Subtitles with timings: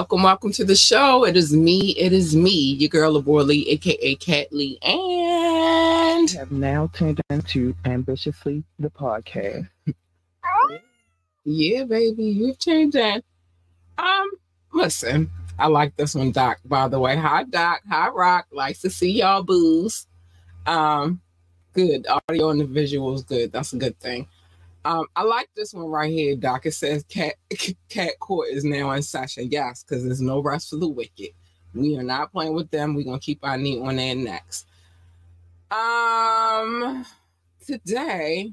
[0.00, 1.26] Welcome, welcome to the show.
[1.26, 6.50] It is me, it is me, your girl Labor Lee, aka Cat Lee, and have
[6.50, 9.68] now turned into ambitiously the podcast.
[11.44, 13.22] yeah, baby, you've turned in.
[13.98, 14.30] Um,
[14.72, 16.60] listen, I like this one, Doc.
[16.64, 18.46] By the way, hi Doc, hi Rock.
[18.52, 20.06] Likes to see y'all booze.
[20.64, 21.20] Um,
[21.74, 23.52] good audio and the visuals, good.
[23.52, 24.28] That's a good thing.
[24.84, 26.64] Um, I like this one right here, Doc.
[26.66, 27.34] It says cat
[27.88, 29.48] cat court is now in session.
[29.50, 31.30] Yes, because there's no rest for the wicked.
[31.74, 32.94] We are not playing with them.
[32.94, 34.64] We're gonna keep our knee on their necks.
[35.70, 37.04] Um
[37.66, 38.52] today,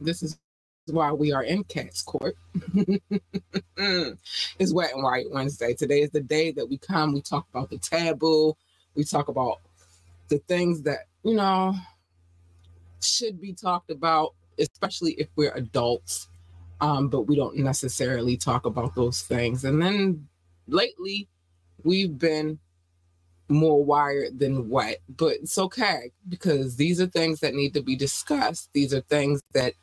[0.00, 0.38] this is
[0.86, 2.36] why we are in cat's court.
[3.76, 5.74] it's wet and wired Wednesday.
[5.74, 8.54] Today is the day that we come, we talk about the taboo,
[8.94, 9.60] we talk about
[10.28, 11.74] the things that, you know,
[13.00, 16.28] should be talked about especially if we're adults,
[16.80, 19.64] um, but we don't necessarily talk about those things.
[19.64, 20.26] And then
[20.66, 21.28] lately,
[21.82, 22.58] we've been
[23.48, 27.96] more wired than wet, but it's okay because these are things that need to be
[27.96, 28.70] discussed.
[28.72, 29.74] These are things that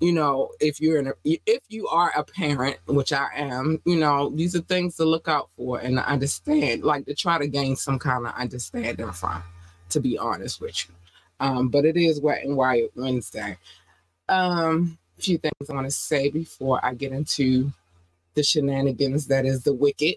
[0.00, 3.96] you know if you're in a if you are a parent which i am you
[3.96, 7.76] know these are things to look out for and understand like to try to gain
[7.76, 9.42] some kind of understanding from
[9.90, 10.94] to be honest with you
[11.40, 13.56] um but it is wet and wired wednesday
[14.30, 17.72] um, a few things I want to say before I get into
[18.34, 20.14] the shenanigans that is the wicked.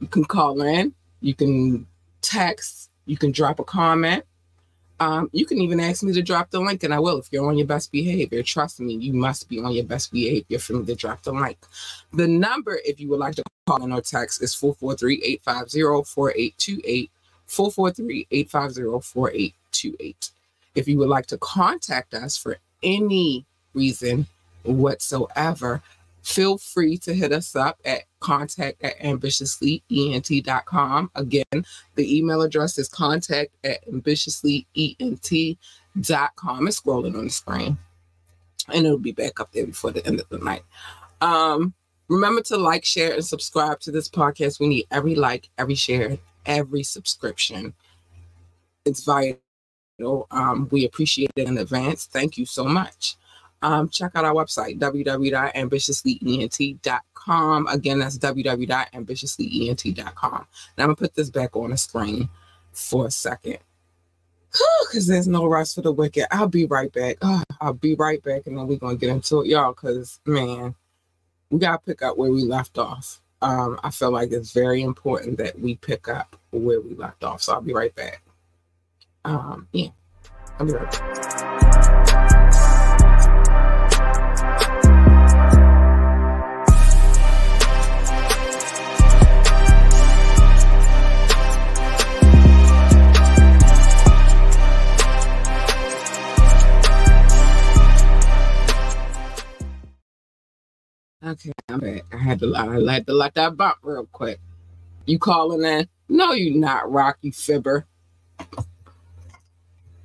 [0.00, 1.86] You can call in, you can
[2.20, 4.24] text, you can drop a comment.
[5.00, 7.48] Um, you can even ask me to drop the link, and I will if you're
[7.48, 8.42] on your best behavior.
[8.42, 11.58] Trust me, you must be on your best behavior for me to drop the link.
[12.12, 17.10] The number, if you would like to call in or text, is 443 850 4828.
[17.46, 20.30] 443 850 4828.
[20.74, 24.26] If you would like to contact us for any reason
[24.64, 25.80] whatsoever,
[26.22, 31.10] feel free to hit us up at contact at ambitiouslyent.com.
[31.14, 36.66] Again, the email address is contact at ambitiouslyent.com.
[36.66, 37.78] It's scrolling on the screen
[38.72, 40.62] and it'll be back up there before the end of the night.
[41.20, 41.74] Um,
[42.08, 44.60] remember to like, share, and subscribe to this podcast.
[44.60, 47.74] We need every like, every share, every subscription.
[48.84, 49.38] It's vital
[49.98, 52.06] know, um, we appreciate it in advance.
[52.06, 53.16] Thank you so much.
[53.62, 57.66] Um, check out our website, www.ambitiouslyent.com.
[57.66, 60.34] Again, that's www.ambitiouslyent.com.
[60.34, 60.46] And
[60.78, 62.28] I'm going to put this back on the screen
[62.72, 63.58] for a second
[64.86, 66.26] because there's no rest for the wicked.
[66.30, 67.16] I'll be right back.
[67.22, 70.74] Oh, I'll be right back, and then we're to get into it, y'all, because, man,
[71.50, 73.20] we got to pick up where we left off.
[73.42, 77.42] Um, I feel like it's very important that we pick up where we left off.
[77.42, 78.22] So I'll be right back.
[79.26, 79.88] Um, yeah,
[80.58, 81.24] I'll be right back.
[101.24, 102.02] Okay, I'm back.
[102.12, 104.38] I had to I had to let that bump real quick.
[105.06, 105.88] You calling in?
[106.10, 107.86] No, you not, Rocky Fibber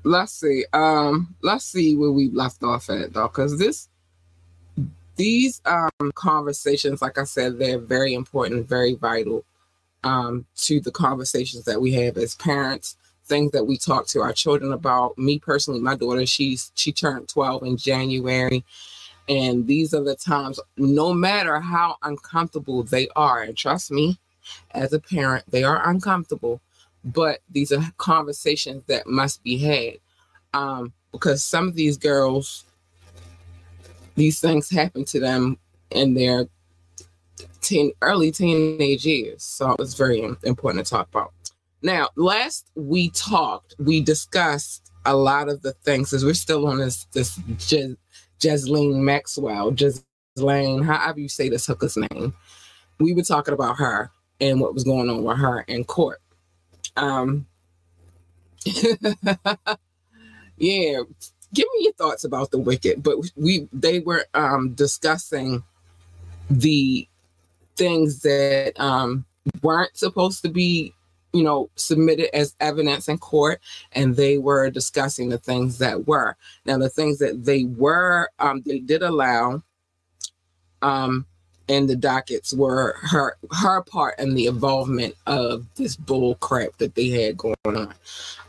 [0.09, 0.65] let's see.
[0.73, 3.88] Um, let's see where we left off at though, because this
[5.15, 9.45] these um conversations, like I said, they're very important, very vital
[10.03, 14.33] um to the conversations that we have as parents, things that we talk to our
[14.33, 15.17] children about.
[15.17, 18.65] Me personally, my daughter, she's she turned 12 in January.
[19.27, 24.17] And these are the times, no matter how uncomfortable they are, and trust me,
[24.71, 26.61] as a parent, they are uncomfortable,
[27.04, 29.96] but these are conversations that must be had.
[30.54, 32.66] Um, because some of these girls,
[34.16, 35.57] these things happen to them
[35.92, 36.48] in their
[37.62, 39.44] teen, early teenage years.
[39.44, 41.34] So it's very important to talk about.
[41.81, 46.78] Now, last we talked, we discussed a lot of the things as we're still on
[46.78, 47.40] this this
[48.42, 52.34] Ghislaine Maxwell, Ghislaine, however you say this hooker's name.
[53.00, 54.12] We were talking about her
[54.42, 56.19] and what was going on with her in court.
[56.95, 57.45] Um,
[58.65, 59.01] yeah,
[61.53, 63.03] give me your thoughts about the wicked.
[63.03, 65.63] But we they were um, discussing
[66.50, 67.07] the
[67.75, 69.25] things that um,
[69.62, 70.94] weren't supposed to be
[71.33, 73.62] you know, submitted as evidence in court,
[73.92, 76.35] and they were discussing the things that were.
[76.65, 79.63] Now, the things that they were, um, they did allow,
[80.81, 81.25] um,
[81.69, 86.95] in the dockets were her her part and the involvement of this bull crap that
[86.95, 87.94] they had going on.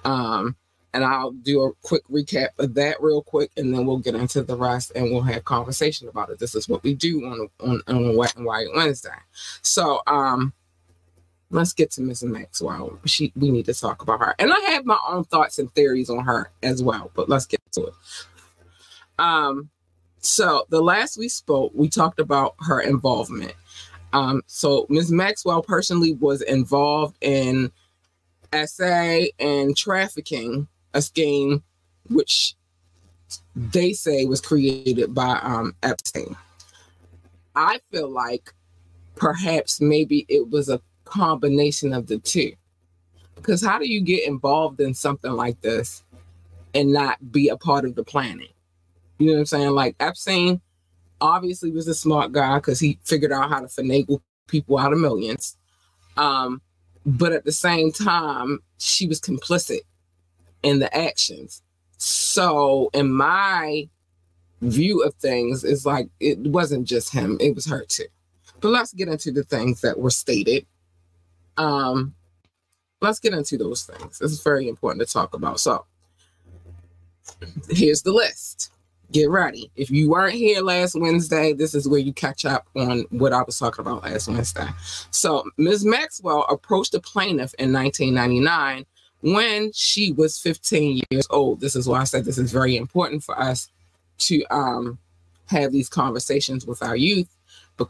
[0.05, 0.57] Um,
[0.93, 4.43] and I'll do a quick recap of that real quick, and then we'll get into
[4.43, 6.41] the rest, and we'll have conversation about it.
[6.41, 9.11] This is what we do on on on Wet and Wired Wednesday.
[9.63, 10.53] So, um,
[11.51, 12.31] let's get to Mrs.
[12.31, 12.99] Maxwell.
[13.05, 14.35] She we need to talk about her.
[14.39, 17.61] And I have my own thoughts and theories on her as well, but let's get
[17.73, 17.95] to it.
[19.19, 19.69] Um
[20.21, 23.55] so the last we spoke, we talked about her involvement.
[24.13, 25.11] Um so Ms.
[25.11, 27.71] Maxwell personally was involved in
[28.53, 31.63] SA and trafficking, a scheme
[32.09, 32.55] which
[33.55, 36.37] they say was created by um Epstein.
[37.55, 38.53] I feel like
[39.17, 42.53] perhaps maybe it was a combination of the two.
[43.37, 46.03] Because how do you get involved in something like this
[46.75, 48.49] and not be a part of the planning?
[49.21, 49.71] You know what I'm saying?
[49.71, 50.61] Like Epstein
[51.21, 54.99] obviously was a smart guy because he figured out how to finagle people out of
[54.99, 55.57] millions.
[56.17, 56.61] Um,
[57.07, 59.83] but at the same time, she was complicit
[60.65, 61.63] in the actions.
[61.99, 63.89] So, in my
[64.63, 68.07] view of things, it's like it wasn't just him, it was her too.
[68.61, 70.67] But let's get into the things that were stated
[71.61, 72.15] um,
[73.01, 74.19] let's get into those things.
[74.19, 75.61] This is very important to talk about.
[75.61, 75.85] So,
[77.69, 78.73] here's the list.
[79.13, 79.71] Get ready.
[79.75, 83.43] If you weren't here last Wednesday, this is where you catch up on what I
[83.43, 84.69] was talking about last Wednesday.
[85.11, 85.85] So, Ms.
[85.85, 88.87] Maxwell approached the plaintiff in 1999
[89.23, 91.61] when she was 15 years old.
[91.61, 93.69] This is why I said this is very important for us
[94.19, 94.99] to um,
[95.47, 97.37] have these conversations with our youth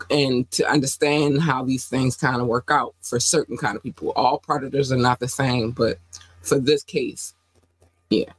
[0.08, 4.12] and to understand how these things kind of work out for certain kind of people.
[4.14, 5.98] All predators are not the same, but
[6.42, 7.34] for this case,
[8.08, 8.32] yeah.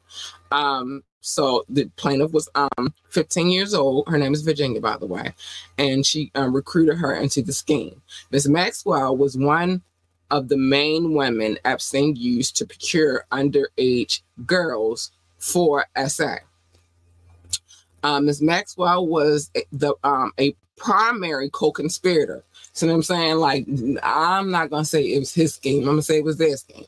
[0.52, 4.08] Um, so the plaintiff was um 15 years old.
[4.10, 5.34] Her name is Virginia, by the way,
[5.78, 8.02] and she um, recruited her into the scheme.
[8.32, 9.82] Miss Maxwell was one
[10.32, 16.38] of the main women Epstein used to procure underage girls for SA.
[18.04, 18.42] Um, Ms.
[18.42, 22.44] Maxwell was the um, a primary co-conspirator.
[22.74, 23.36] So you know what I'm saying?
[23.36, 23.68] Like,
[24.02, 25.82] I'm not gonna say it was his scheme.
[25.82, 26.86] I'm gonna say it was their scheme.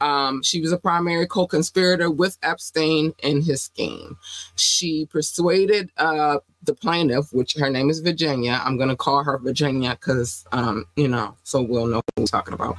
[0.00, 4.16] Um, she was a primary co-conspirator with Epstein in his scheme.
[4.56, 8.60] She persuaded uh, the plaintiff, which her name is Virginia.
[8.64, 12.54] I'm gonna call her Virginia because um, you know, so we'll know who we're talking
[12.54, 12.76] about.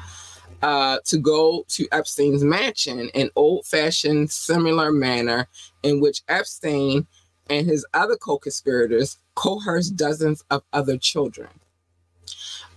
[0.62, 5.48] Uh, to go to Epstein's mansion in old-fashioned, similar manner
[5.84, 7.08] in which Epstein
[7.50, 11.48] and his other co-conspirators coerced dozens of other children.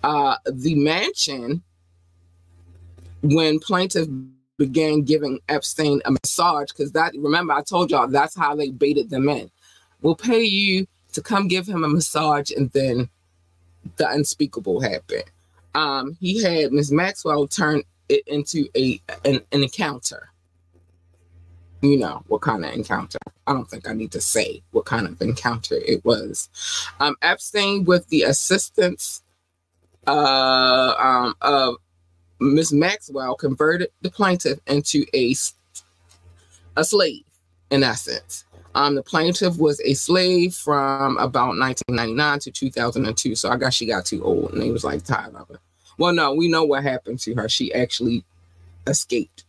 [0.05, 1.63] Uh, the mansion,
[3.23, 4.09] when plaintiff
[4.59, 9.11] began giving Epstein a massage, because that remember I told y'all that's how they baited
[9.11, 9.51] them in.
[10.03, 13.09] We'll pay you to come give him a massage, and then
[13.97, 15.25] the unspeakable happened.
[15.75, 20.33] Um, he had Miss Maxwell turn it into a an, an encounter
[21.83, 23.19] you know what kind of encounter.
[23.47, 26.49] I don't think I need to say what kind of encounter it was.
[27.01, 29.23] Um, Epstein, with the assistance
[30.07, 31.77] uh, um, of
[32.43, 35.35] Miss Maxwell, converted the plaintiff into a
[36.77, 37.25] a slave,
[37.71, 38.45] in essence.
[38.75, 43.35] Um, the plaintiff was a slave from about 1999 to 2002.
[43.35, 45.59] So I guess she got too old and he was like tired of it.
[45.99, 47.51] Well, no, we know what happened to her.
[47.51, 48.25] She actually
[48.87, 49.45] escaped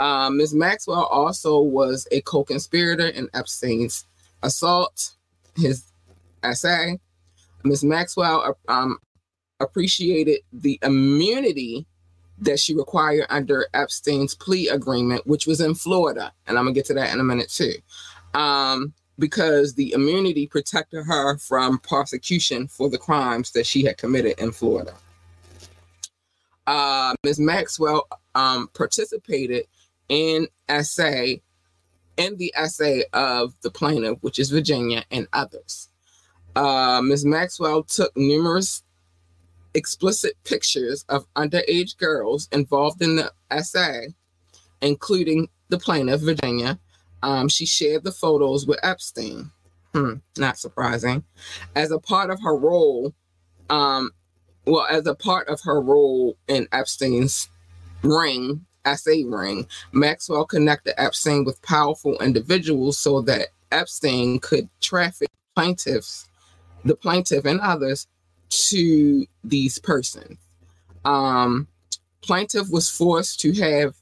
[0.00, 0.54] um, Ms.
[0.54, 4.06] Maxwell also was a co conspirator in Epstein's
[4.42, 5.12] assault,
[5.54, 5.84] his
[6.42, 6.98] essay.
[7.64, 7.84] Ms.
[7.84, 8.98] Maxwell um,
[9.60, 11.86] appreciated the immunity
[12.40, 16.32] that she required under Epstein's plea agreement, which was in Florida.
[16.46, 17.74] And I'm going to get to that in a minute too.
[18.34, 24.38] Um, because the immunity protected her from prosecution for the crimes that she had committed
[24.38, 24.94] in Florida.
[26.66, 27.38] Uh, Ms.
[27.38, 29.66] Maxwell um, participated
[30.08, 31.42] in essay
[32.16, 35.88] in the essay of the plaintiff, which is Virginia, and others.
[36.54, 37.24] Uh, Ms.
[37.24, 38.82] Maxwell took numerous
[39.74, 44.08] explicit pictures of underage girls involved in the essay,
[44.82, 46.78] including the plaintiff, Virginia.
[47.22, 49.50] Um, she shared the photos with Epstein.
[49.94, 51.24] Hmm, not surprising.
[51.74, 53.14] As a part of her role,
[53.68, 54.10] um,
[54.66, 57.48] well, as a part of her role in Epstein's
[58.02, 66.28] ring, essay ring, Maxwell connected Epstein with powerful individuals so that Epstein could traffic plaintiffs,
[66.84, 68.06] the plaintiff and others
[68.50, 70.38] to these persons.
[71.04, 71.68] Um,
[72.20, 73.94] plaintiff was forced to have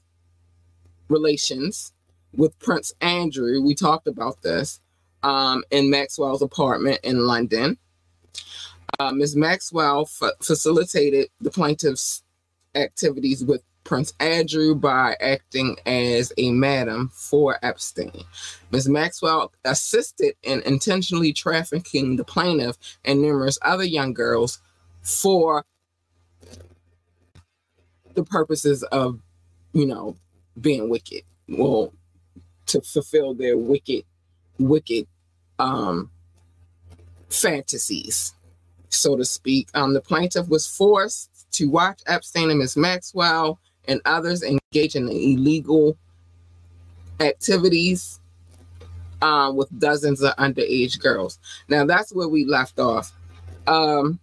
[1.07, 1.93] relations
[2.35, 3.61] with Prince Andrew.
[3.61, 4.81] We talked about this
[5.23, 7.77] um, in Maxwell's apartment in London.
[8.99, 9.35] Uh, Ms.
[9.35, 10.05] Maxwell
[10.41, 12.23] facilitated the plaintiff's
[12.75, 18.23] activities with Prince Andrew by acting as a madam for Epstein.
[18.69, 18.87] Ms.
[18.87, 24.59] Maxwell assisted in intentionally trafficking the plaintiff and numerous other young girls
[25.01, 25.65] for
[28.13, 29.19] the purposes of,
[29.73, 30.15] you know,
[30.61, 31.23] being wicked.
[31.47, 31.91] Well,
[32.67, 34.03] to fulfill their wicked,
[34.59, 35.07] wicked
[35.57, 36.11] um,
[37.31, 38.35] fantasies,
[38.89, 39.67] so to speak.
[39.73, 42.77] Um, the plaintiff was forced to watch Epstein and Ms.
[42.77, 45.97] Maxwell and others engage in illegal
[47.19, 48.19] activities
[49.21, 51.39] um, with dozens of underage girls.
[51.67, 53.11] Now that's where we left off.
[53.67, 54.19] Um,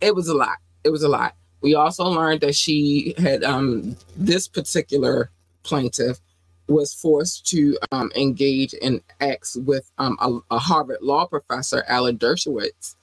[0.00, 0.58] it was a lot.
[0.84, 1.34] It was a lot.
[1.60, 5.30] We also learned that she had um, this particular
[5.62, 6.20] plaintiff
[6.68, 12.18] was forced to um, engage in acts with um, a, a, Harvard law professor, Alan
[12.18, 12.96] Dershowitz,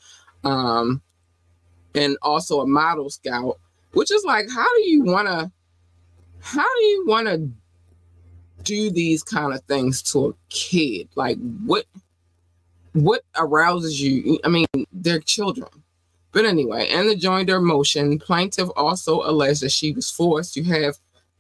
[0.43, 1.01] um,
[1.95, 3.59] and also a model scout
[3.93, 5.51] which is like how do you want to
[6.41, 7.49] how do you want to
[8.63, 11.09] do these kind of things to a kid?
[11.15, 11.85] Like what
[12.93, 14.39] what arouses you?
[14.43, 15.69] I mean they're children.
[16.31, 20.97] But anyway in the joinder motion plaintiff also alleged that she was forced to have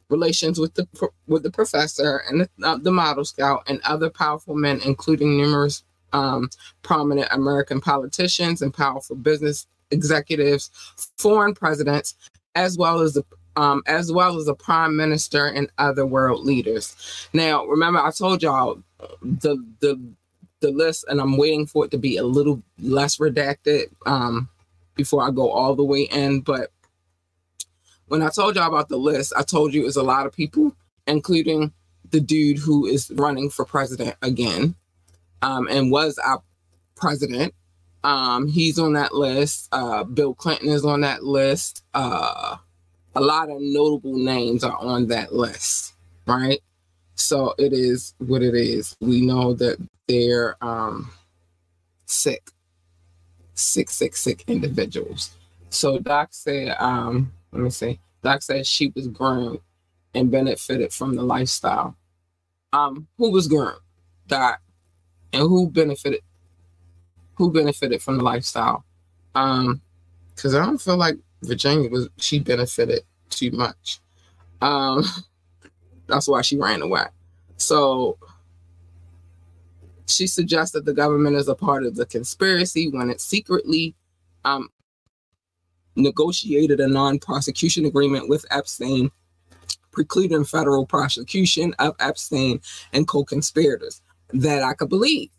[0.09, 0.87] relations with the
[1.27, 5.83] with the professor and the, uh, the model scout and other powerful men including numerous
[6.11, 6.49] um,
[6.83, 10.69] prominent american politicians and powerful business executives
[11.17, 12.15] foreign presidents
[12.55, 13.23] as well as the
[13.55, 17.27] um, as well as the prime minister and other world leaders.
[17.33, 18.81] Now, remember, I told y'all
[19.21, 19.99] the the
[20.61, 24.49] the list, and I'm waiting for it to be a little less redacted um,
[24.95, 26.41] before I go all the way in.
[26.41, 26.71] But
[28.07, 30.33] when I told y'all about the list, I told you it was a lot of
[30.33, 31.73] people, including
[32.09, 34.75] the dude who is running for president again,
[35.41, 36.41] um, and was our
[36.95, 37.53] president
[38.03, 39.69] um, he's on that list.
[39.71, 41.83] Uh, Bill Clinton is on that list.
[41.93, 42.57] Uh,
[43.15, 45.93] a lot of notable names are on that list,
[46.27, 46.59] right?
[47.15, 48.95] So it is what it is.
[48.99, 51.11] We know that they're um,
[52.05, 52.49] sick,
[53.53, 55.31] sick, sick, sick individuals.
[55.69, 57.99] So Doc said, um, let me see.
[58.21, 59.59] Doc said she was groomed
[60.13, 61.95] and benefited from the lifestyle.
[62.71, 63.79] Um, who was groomed?
[64.27, 64.59] Doc.
[65.31, 66.21] And who benefited
[67.35, 68.83] who benefited from the lifestyle.
[69.35, 69.81] Um,
[70.35, 73.99] because I don't feel like Virginia was she benefited too much.
[74.61, 75.03] Um,
[76.07, 77.05] that's why she ran away.
[77.57, 78.17] So
[80.07, 83.95] she suggests that the government is a part of the conspiracy when it secretly
[84.45, 84.69] um,
[85.95, 89.11] negotiated a non-prosecution agreement with Epstein,
[89.91, 92.59] precluding federal prosecution of Epstein
[92.91, 94.01] and co-conspirators.
[94.29, 95.29] That I could believe.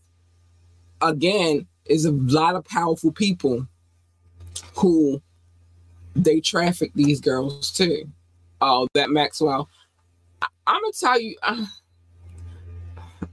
[1.00, 3.66] Again, is a lot of powerful people
[4.76, 5.20] who
[6.16, 8.08] they traffic these girls too.
[8.60, 9.68] Oh, that Maxwell.
[10.40, 11.36] I, am gonna tell you.
[11.42, 11.66] Uh,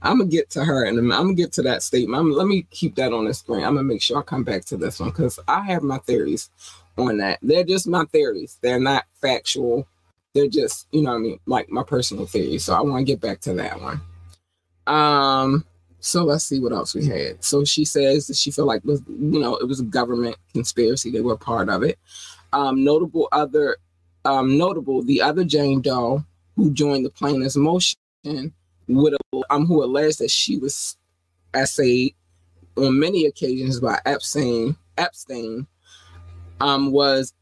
[0.02, 2.20] I'm gonna get to her and I'm gonna get to that statement.
[2.20, 3.64] I'm, let me keep that on the screen.
[3.64, 6.50] I'm gonna make sure I come back to this one because I have my theories
[6.98, 7.38] on that.
[7.42, 8.58] They're just my theories.
[8.60, 9.86] They're not factual.
[10.34, 12.64] They're just, you know, I mean, like my personal theories.
[12.64, 14.00] So I want to get back to that one.
[14.86, 15.64] Um,
[16.04, 17.42] so let's see what else we had.
[17.44, 21.10] So she says that she felt like was you know it was a government conspiracy.
[21.10, 21.98] They were part of it.
[22.52, 23.76] Um, notable other
[24.24, 26.24] um, notable the other Jane Doe
[26.56, 27.96] who joined the plaintiff's motion
[28.88, 29.14] would
[29.48, 30.96] um who alleged that she was
[31.54, 32.14] essayed
[32.76, 35.68] on many occasions by Epstein Epstein
[36.60, 37.32] um was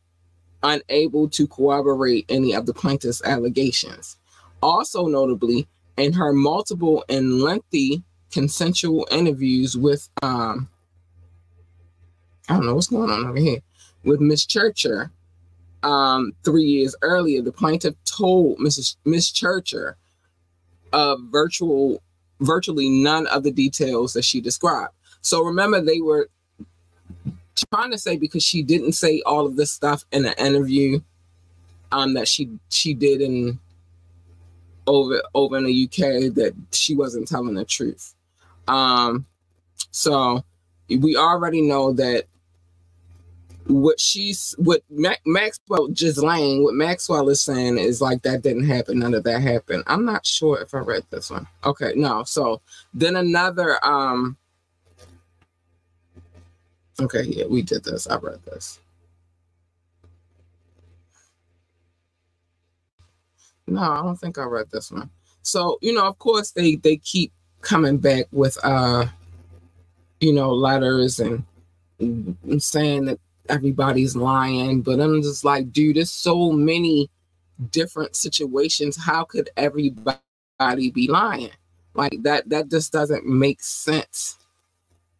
[0.62, 4.18] unable to corroborate any of the plaintiff's allegations.
[4.62, 10.68] Also, notably, in her multiple and lengthy consensual interviews with, um,
[12.48, 13.60] I don't know what's going on over here,
[14.04, 15.10] with Miss Churcher,
[15.82, 18.96] um, three years earlier, the plaintiff told Mrs.
[19.04, 19.96] Miss Churcher
[20.92, 22.02] of virtual,
[22.40, 24.92] virtually none of the details that she described.
[25.22, 26.28] So remember, they were
[27.72, 31.00] trying to say because she didn't say all of this stuff in an interview
[31.92, 33.58] um, that she she did in
[34.86, 38.14] over over in the UK that she wasn't telling the truth.
[38.70, 39.26] Um,
[39.90, 40.44] so
[40.88, 42.24] we already know that
[43.66, 48.98] what she's what Ma- Maxwell Ghislaine, what Maxwell is saying is like that didn't happen,
[49.00, 49.84] none of that happened.
[49.86, 51.46] I'm not sure if I read this one.
[51.64, 52.24] Okay, no.
[52.24, 52.60] So
[52.94, 54.36] then another um
[57.00, 58.06] Okay, yeah, we did this.
[58.06, 58.78] I read this.
[63.66, 65.10] No, I don't think I read this one.
[65.42, 69.06] So, you know, of course they they keep coming back with uh
[70.20, 71.44] you know, letters and,
[72.58, 73.18] saying that
[73.50, 77.10] everybody's lying, but I'm just like, dude, there's so many
[77.70, 78.96] different situations.
[78.96, 81.50] How could everybody be lying?
[81.92, 84.38] Like that that just doesn't make sense.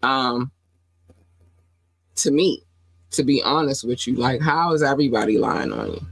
[0.03, 0.51] Um
[2.17, 2.63] to me,
[3.11, 4.15] to be honest with you.
[4.15, 6.07] Like, how is everybody lying on you?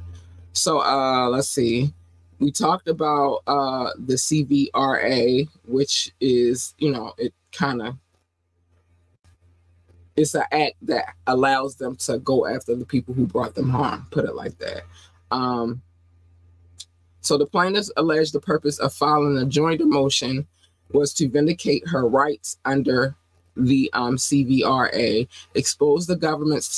[0.53, 1.95] So uh let's see.
[2.39, 7.97] We talked about uh the CVRA, which is, you know, it kind of
[10.17, 14.07] it's an act that allows them to go after the people who brought them harm,
[14.11, 14.83] put it like that.
[15.31, 15.81] Um,
[17.21, 20.47] so the plaintiffs alleged the purpose of filing a joint motion
[20.93, 23.15] was to vindicate her rights under
[23.57, 26.69] the um, CVRA, expose the government's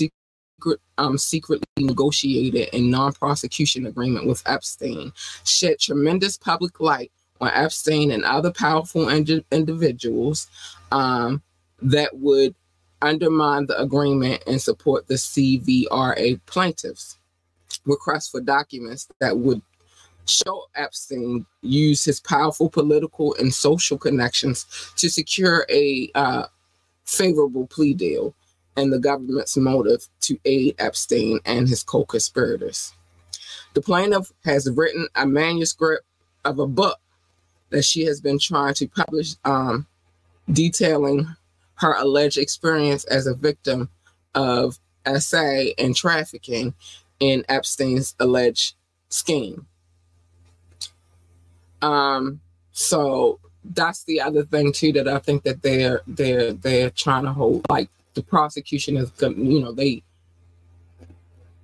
[0.98, 5.12] um, secretly negotiated a non-prosecution agreement with Epstein,
[5.44, 10.48] shed tremendous public light on Epstein and other powerful ind- individuals
[10.92, 11.42] um,
[11.80, 12.54] that would
[13.02, 17.16] undermine the agreement and support the CVRA plaintiffs.
[17.86, 19.62] Request for documents that would
[20.26, 26.46] show Epstein used his powerful political and social connections to secure a uh,
[27.04, 28.34] favorable plea deal
[28.76, 32.92] and the government's motive to aid Epstein and his co conspirators.
[33.74, 36.04] The plaintiff has written a manuscript
[36.44, 36.98] of a book
[37.70, 39.86] that she has been trying to publish, um,
[40.50, 41.26] detailing
[41.74, 43.88] her alleged experience as a victim
[44.34, 44.78] of
[45.18, 46.74] SA and trafficking
[47.20, 48.74] in Epstein's alleged
[49.08, 49.66] scheme.
[51.82, 52.40] Um,
[52.72, 57.32] so that's the other thing too that I think that they're they're they're trying to
[57.32, 60.02] hold like the prosecution is you know they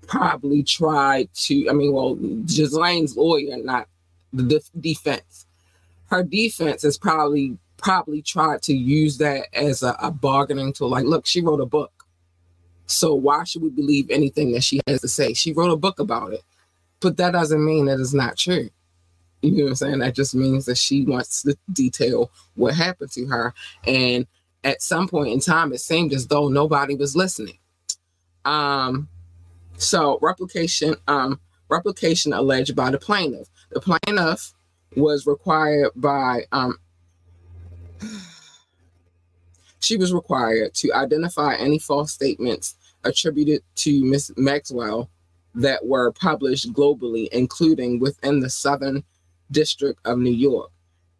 [0.07, 3.89] probably tried to I mean well Ghislaine's lawyer not
[4.33, 5.47] the defense
[6.09, 10.89] her defense is probably probably tried to use that as a, a bargaining tool.
[10.89, 11.93] Like, look, she wrote a book.
[12.87, 15.35] So why should we believe anything that she has to say?
[15.35, 16.43] She wrote a book about it.
[17.01, 18.71] But that doesn't mean that it's not true.
[19.43, 19.99] You know what I'm saying?
[19.99, 23.55] That just means that she wants to detail what happened to her.
[23.87, 24.27] And
[24.67, 27.59] at some point in time, it seemed as though nobody was listening.
[28.45, 29.09] Um,
[29.77, 33.49] so replication, um, replication alleged by the plaintiff.
[33.71, 34.53] The plaintiff
[34.97, 36.79] was required by um,
[39.81, 42.75] she was required to identify any false statements
[43.05, 44.33] attributed to Ms.
[44.37, 45.09] Maxwell
[45.55, 49.05] that were published globally, including within the Southern
[49.53, 50.73] District of New York.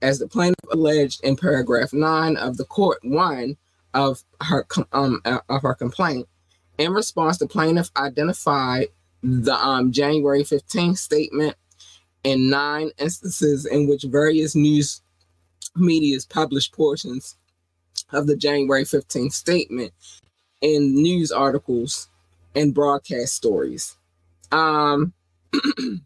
[0.03, 3.57] As the plaintiff alleged in paragraph nine of the court one
[3.95, 6.29] of her um, uh, of her complaint,
[6.79, 8.89] in response, the plaintiff identified
[9.23, 11.57] the um, January 15th statement
[12.23, 15.01] in nine instances in which various news
[15.75, 17.37] media's published portions
[18.13, 19.93] of the January 15th statement
[20.61, 22.09] in news articles
[22.55, 23.97] and broadcast stories.
[24.53, 25.13] Um,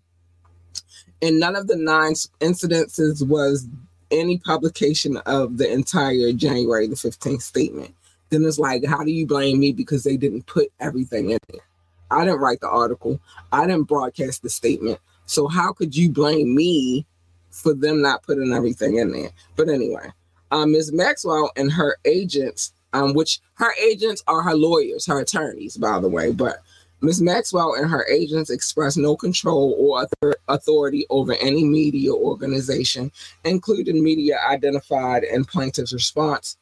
[1.23, 3.69] and none of the nine incidences was
[4.11, 7.95] any publication of the entire January the 15th statement.
[8.31, 11.63] Then it's like, how do you blame me because they didn't put everything in there?
[12.11, 13.21] I didn't write the article,
[13.53, 14.99] I didn't broadcast the statement.
[15.27, 17.07] So how could you blame me
[17.51, 19.31] for them not putting everything in there?
[19.57, 20.11] But anyway,
[20.51, 20.93] um, Ms.
[20.93, 26.09] Maxwell and her agents, um, which her agents are her lawyers, her attorneys, by the
[26.09, 26.63] way, but
[27.03, 27.23] Ms.
[27.23, 30.07] Maxwell and her agents expressed no control or
[30.49, 33.11] authority over any media organization,
[33.45, 36.59] including media identified in plaintiff's response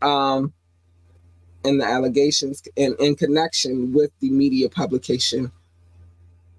[0.00, 0.52] um,
[1.64, 5.52] and the allegations in, in connection with the media publication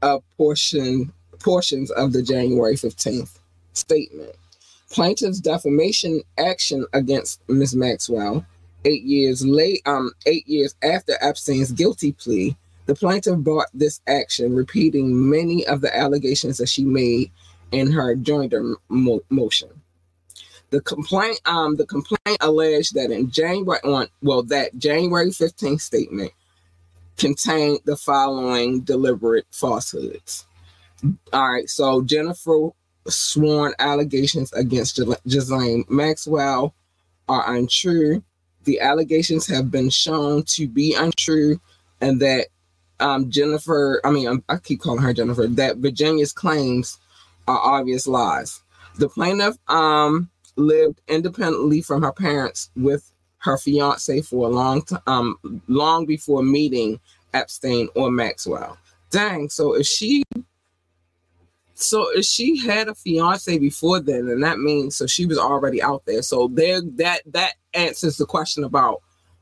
[0.02, 3.40] a portion portions of the January 15th
[3.74, 4.32] statement.
[4.90, 7.76] Plaintiff's defamation action against Ms.
[7.76, 8.46] Maxwell,
[8.86, 12.56] eight years late, um, eight years after Epstein's guilty plea,
[12.90, 17.30] the plaintiff brought this action, repeating many of the allegations that she made
[17.72, 19.70] in her joinder mo- motion.
[20.72, 26.32] The complaint, um, the complaint alleged that in January on well, that January 15th statement
[27.16, 30.48] contained the following deliberate falsehoods.
[31.32, 32.70] All right, so Jennifer
[33.08, 36.74] sworn allegations against Ghislaine Maxwell
[37.28, 38.24] are untrue.
[38.64, 41.62] The allegations have been shown to be untrue,
[42.02, 42.48] and that
[43.00, 46.98] um, Jennifer, I mean, I'm, i keep calling her Jennifer, that Virginia's claims
[47.48, 48.62] are obvious lies.
[48.98, 55.02] The plaintiff um, lived independently from her parents with her fiance for a long time,
[55.08, 57.00] um, long before meeting
[57.34, 58.78] Epstein or Maxwell.
[59.12, 60.24] Dang, so if she
[61.74, 65.82] so if she had a fiance before then, and that means so she was already
[65.82, 66.22] out there.
[66.22, 69.02] So there that that answers the question about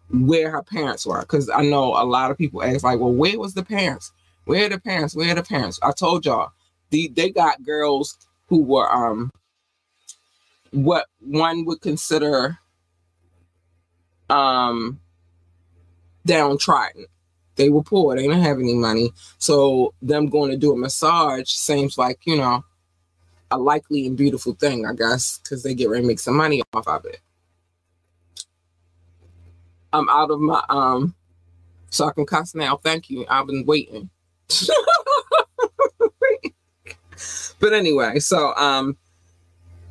[0.10, 1.22] where her parents were.
[1.22, 4.12] Because I know a lot of people ask, like, well, where was the parents?
[4.46, 5.16] Where are the parents?
[5.16, 5.80] Where are the parents?
[5.84, 6.52] I told y'all,
[6.90, 8.18] the, they got girls
[8.48, 9.32] who were um
[10.72, 12.58] what one would consider
[14.30, 15.00] um
[16.26, 17.06] downtrodden.
[17.56, 19.12] They were poor, they didn't have any money.
[19.40, 22.64] So them going to do a massage seems like, you know,
[23.50, 26.62] a likely and beautiful thing, I guess, because they get ready to make some money
[26.74, 27.20] off of it.
[29.94, 31.16] I'm out of my um
[31.90, 32.78] so I can cuss now.
[32.78, 33.26] Thank you.
[33.30, 34.10] I've been waiting.
[37.60, 38.98] but anyway, so um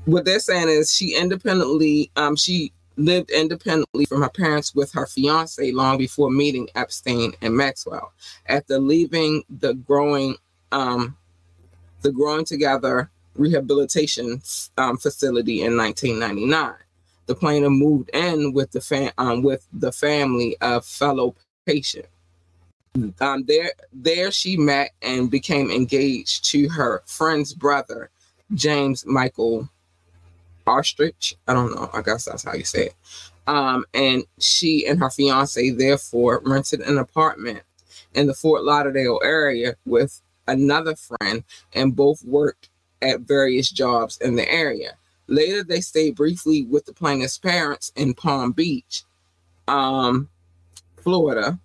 [0.04, 5.06] what they're saying is she independently um she lived independently from her parents with her
[5.06, 8.12] fiance long before meeting Epstein and Maxwell.
[8.46, 10.36] After leaving the growing
[10.72, 11.16] um
[12.02, 14.40] the growing together rehabilitation
[14.78, 16.74] um, facility in 1999
[17.26, 21.34] the plaintiff moved in with the fam- um, with the family of fellow
[21.66, 22.06] patient.
[23.20, 28.10] Um, there, there she met and became engaged to her friend's brother,
[28.54, 29.68] James Michael
[30.66, 31.36] Austrich.
[31.46, 31.90] I don't know.
[31.92, 32.94] I guess that's how you say it.
[33.46, 37.62] Um, and she and her fiance therefore rented an apartment
[38.14, 42.70] in the Fort Lauderdale area with another friend, and both worked
[43.02, 44.96] at various jobs in the area.
[45.28, 49.04] Later, they stayed briefly with the plaintiff's parents in Palm Beach,
[49.66, 50.28] um,
[50.98, 51.58] Florida,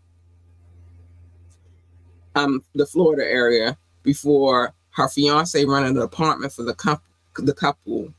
[2.36, 7.00] um, the Florida area, before her fiance rented an apartment for the
[7.36, 8.14] the couple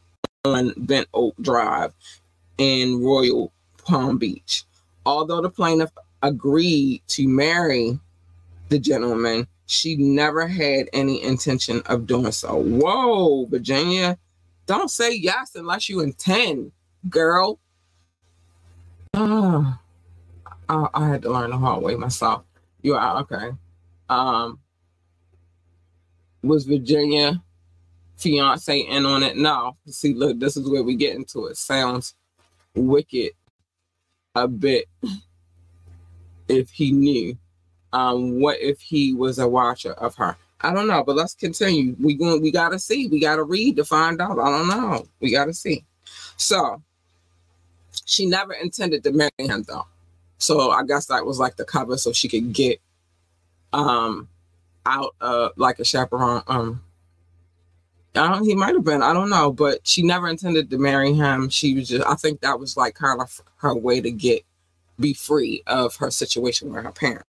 [0.44, 1.92] on Bent Oak Drive
[2.58, 3.52] in Royal
[3.84, 4.64] Palm Beach.
[5.04, 5.90] Although the plaintiff
[6.22, 7.98] agreed to marry
[8.68, 12.56] the gentleman, she never had any intention of doing so.
[12.56, 14.18] Whoa, Virginia
[14.78, 16.72] don't say yes unless you intend,
[17.08, 17.58] girl.
[19.14, 19.74] Uh,
[20.68, 22.44] I, I had to learn the hard way myself.
[22.82, 23.50] You are okay.
[24.08, 24.58] Um,
[26.42, 27.42] was Virginia
[28.16, 29.36] fiance in on it?
[29.36, 29.76] No.
[29.86, 31.56] See, look, this is where we get into it.
[31.56, 32.14] Sounds
[32.74, 33.32] wicked
[34.34, 34.88] a bit
[36.48, 37.36] if he knew.
[37.92, 40.36] Um, what if he was a watcher of her?
[40.62, 41.96] I don't know, but let's continue.
[42.00, 43.08] We going we gotta see.
[43.08, 44.38] We gotta read to find out.
[44.38, 45.06] I don't know.
[45.20, 45.84] We gotta see.
[46.36, 46.80] So
[48.04, 49.86] she never intended to marry him though.
[50.38, 52.80] So I guess that was like the cover so she could get
[53.72, 54.28] um
[54.86, 56.42] out uh like a chaperone.
[56.46, 56.82] Um
[58.14, 61.12] I don't he might have been, I don't know, but she never intended to marry
[61.12, 61.48] him.
[61.48, 64.44] She was just I think that was like kind of her way to get
[65.00, 67.26] be free of her situation with her parents.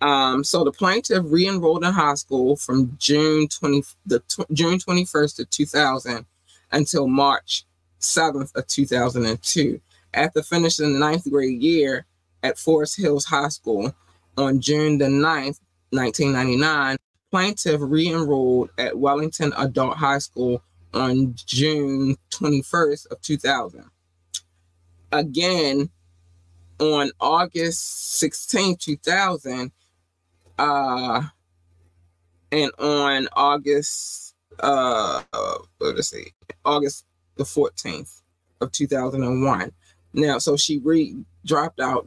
[0.00, 5.50] Um, so the plaintiff re-enrolled in high school from June 20 the June 21st of
[5.50, 6.24] 2000
[6.72, 7.64] until March
[8.00, 9.80] 7th of 2002.
[10.14, 12.06] After finishing the ninth grade year
[12.42, 13.94] at Forest Hills High School
[14.36, 15.60] on June the 9th,
[15.90, 16.96] 1999,
[17.30, 20.62] plaintiff re-enrolled at Wellington Adult High School
[20.94, 23.84] on June 21st of 2000.
[25.12, 25.90] Again,
[26.78, 29.70] on August 16, 2000,
[30.60, 31.22] uh,
[32.52, 35.22] and on August, uh,
[35.80, 36.26] let us see,
[36.64, 38.20] August the 14th
[38.60, 39.72] of 2001.
[40.12, 42.06] Now, so she re dropped out,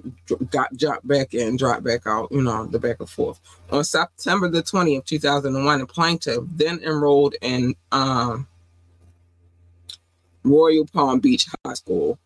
[0.52, 3.40] got dropped back in, dropped back out, you know, the back and forth.
[3.72, 8.48] On September the 20th, 2001, the plaintiff then enrolled in um,
[10.44, 12.20] Royal Palm Beach High School.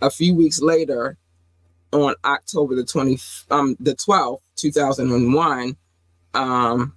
[0.00, 1.16] A few weeks later,
[1.92, 5.76] on October the 20th, um, the 12th, 2001,
[6.34, 6.94] um,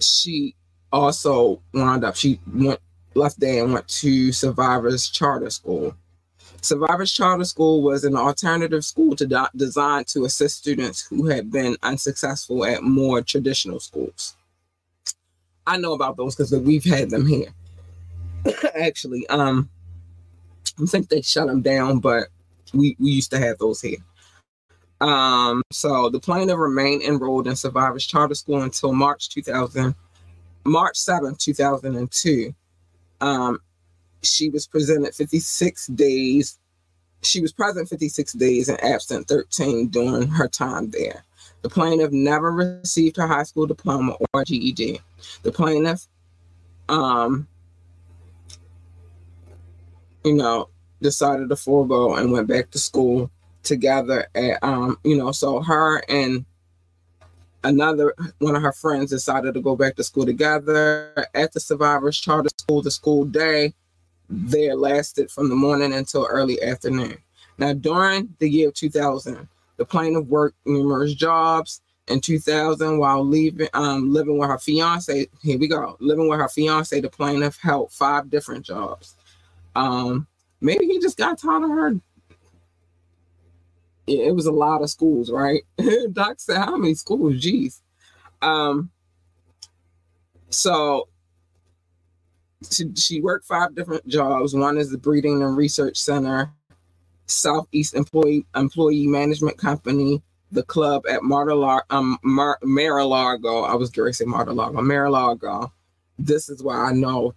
[0.00, 0.54] she
[0.92, 2.80] also wound up, she went
[3.14, 5.94] left there and went to Survivors Charter School.
[6.60, 11.50] Survivors Charter School was an alternative school to do- designed to assist students who had
[11.50, 14.36] been unsuccessful at more traditional schools.
[15.66, 17.48] I know about those because we've had them here.
[18.74, 19.68] Actually, um,
[20.80, 22.28] I think they shut them down, but
[22.72, 23.98] we, we used to have those here.
[25.00, 29.94] Um, so the plaintiff remained enrolled in Survivors Charter School until March 2000,
[30.64, 32.54] March 7, 2002.
[33.20, 33.60] Um,
[34.22, 36.58] she was presented 56 days.
[37.22, 41.24] She was present 56 days and absent 13 during her time there.
[41.62, 45.00] The plaintiff never received her high school diploma or GED.
[45.42, 46.06] The plaintiff,
[46.88, 47.48] um,
[50.24, 50.68] you know,
[51.00, 53.30] decided to forego and went back to school
[53.62, 54.26] together.
[54.34, 56.44] At, um, you know, so her and
[57.64, 62.18] another one of her friends decided to go back to school together at the survivors
[62.18, 63.74] charter school the school day
[64.30, 67.16] there lasted from the morning until early afternoon
[67.58, 73.68] now during the year of 2000 the plaintiff worked numerous jobs in 2000 while leaving
[73.74, 77.90] um, living with her fiance here we go living with her fiance the plaintiff held
[77.90, 79.16] five different jobs
[79.74, 80.26] um,
[80.60, 82.00] maybe he just got tired of her
[84.08, 85.62] it was a lot of schools, right?
[86.12, 87.34] Doc said, how many schools?
[87.34, 87.80] Jeez.
[88.40, 88.90] Um,
[90.50, 91.08] so
[92.70, 94.54] she, she worked five different jobs.
[94.54, 96.50] One is the Breeding and Research Center,
[97.26, 103.62] Southeast Employee Employee Management Company, the club at Mar-a-Lago, um, Mar- Mar-a-Lago.
[103.64, 105.72] I was going to say Mar-a-Lago, Mar-a-Lago.
[106.18, 107.34] This is why I know.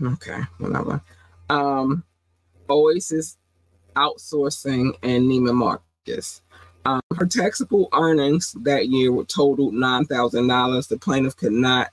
[0.00, 1.02] Okay, whatever.
[1.50, 2.04] Um,
[2.70, 3.36] Oasis
[3.96, 6.42] Outsourcing and Neiman Marcus.
[6.84, 10.88] Um, her taxable earnings that year were totaled $9,000.
[10.88, 11.90] The plaintiff could not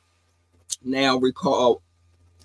[0.84, 1.82] now recall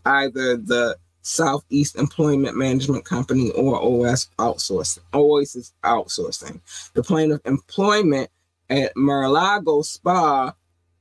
[0.05, 6.61] either the Southeast Employment Management Company or OS outsourcing, Oasis outsourcing.
[6.95, 8.31] The plaintiff employment
[8.71, 10.55] at Mar-a-Lago Spa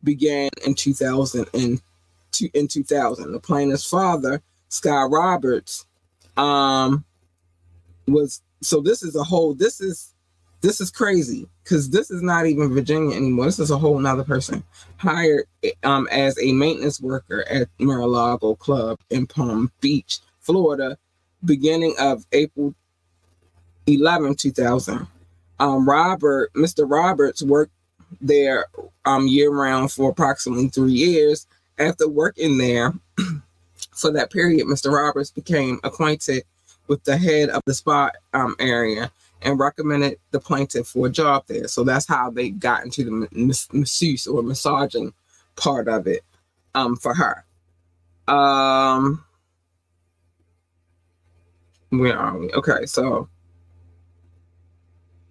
[0.04, 1.82] began in 2000 and
[2.54, 3.32] in 2000.
[3.32, 5.86] The plaintiff's father, Sky Roberts,
[6.38, 7.06] um,
[8.10, 10.13] was so this is a whole this is
[10.62, 13.45] this is crazy because this is not even Virginia anymore.
[13.45, 14.63] This is a whole nother person
[14.98, 15.45] hired
[15.84, 20.98] um, as a maintenance worker at Mar-a-Lago Club in Palm Beach, Florida,
[21.45, 22.76] beginning of April
[23.88, 25.08] 11, 2000.
[25.60, 26.89] Um, Robert, Mr.
[26.89, 27.74] Roberts worked
[28.22, 28.65] there
[29.06, 31.48] um, year round for approximately three years.
[31.78, 32.93] After working there
[33.95, 34.91] for that period, Mr.
[34.91, 36.43] Roberts became acquainted
[36.89, 39.12] with the head of the spa um, area
[39.43, 41.67] and recommended the plaintiff for a job there.
[41.67, 45.13] So that's how they got into the masseuse or massaging
[45.56, 46.25] part of it
[46.75, 47.45] um, for her.
[48.28, 49.23] Um,
[51.89, 52.52] where are we?
[52.52, 53.30] Okay, so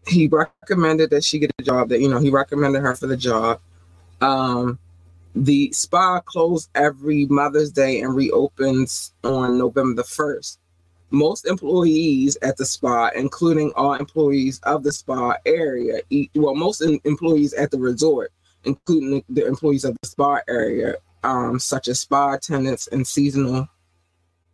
[0.06, 1.90] he recommended that she get a job.
[1.90, 3.60] That you know, he recommended her for the job.
[4.20, 4.78] Um,
[5.34, 10.58] the spa closed every Mother's Day and reopens on November the first
[11.10, 16.00] most employees at the spa, including all employees of the spa area,
[16.34, 18.32] well, most employees at the resort,
[18.64, 23.68] including the employees of the spa area, um, such as spa attendants and seasonal,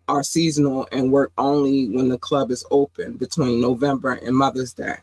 [0.07, 4.97] are seasonal and work only when the club is open between November and Mother's Day.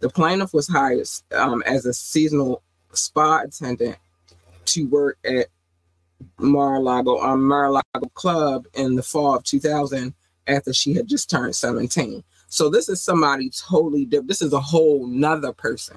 [0.00, 3.96] The plaintiff was hired um, as a seasonal spa attendant
[4.66, 5.48] to work at
[6.38, 10.14] Mar-a-Lago, um, Mar-a-Lago Club in the fall of 2000
[10.46, 12.22] after she had just turned 17.
[12.48, 14.28] So this is somebody totally different.
[14.28, 15.96] This is a whole nother person.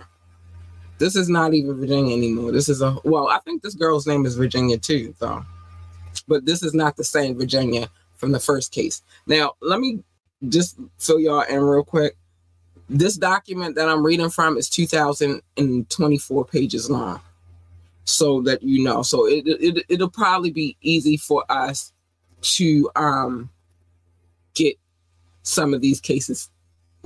[0.98, 2.52] This is not even Virginia anymore.
[2.52, 5.44] This is a well, I think this girl's name is Virginia too, though.
[6.28, 9.02] But this is not the same Virginia from the first case.
[9.26, 10.04] Now, let me
[10.50, 12.18] just fill y'all in real quick.
[12.90, 17.22] This document that I'm reading from is 2024 pages long.
[18.04, 19.02] So that you know.
[19.04, 21.94] So it, it it'll probably be easy for us
[22.42, 23.50] to um
[25.50, 26.50] some of these cases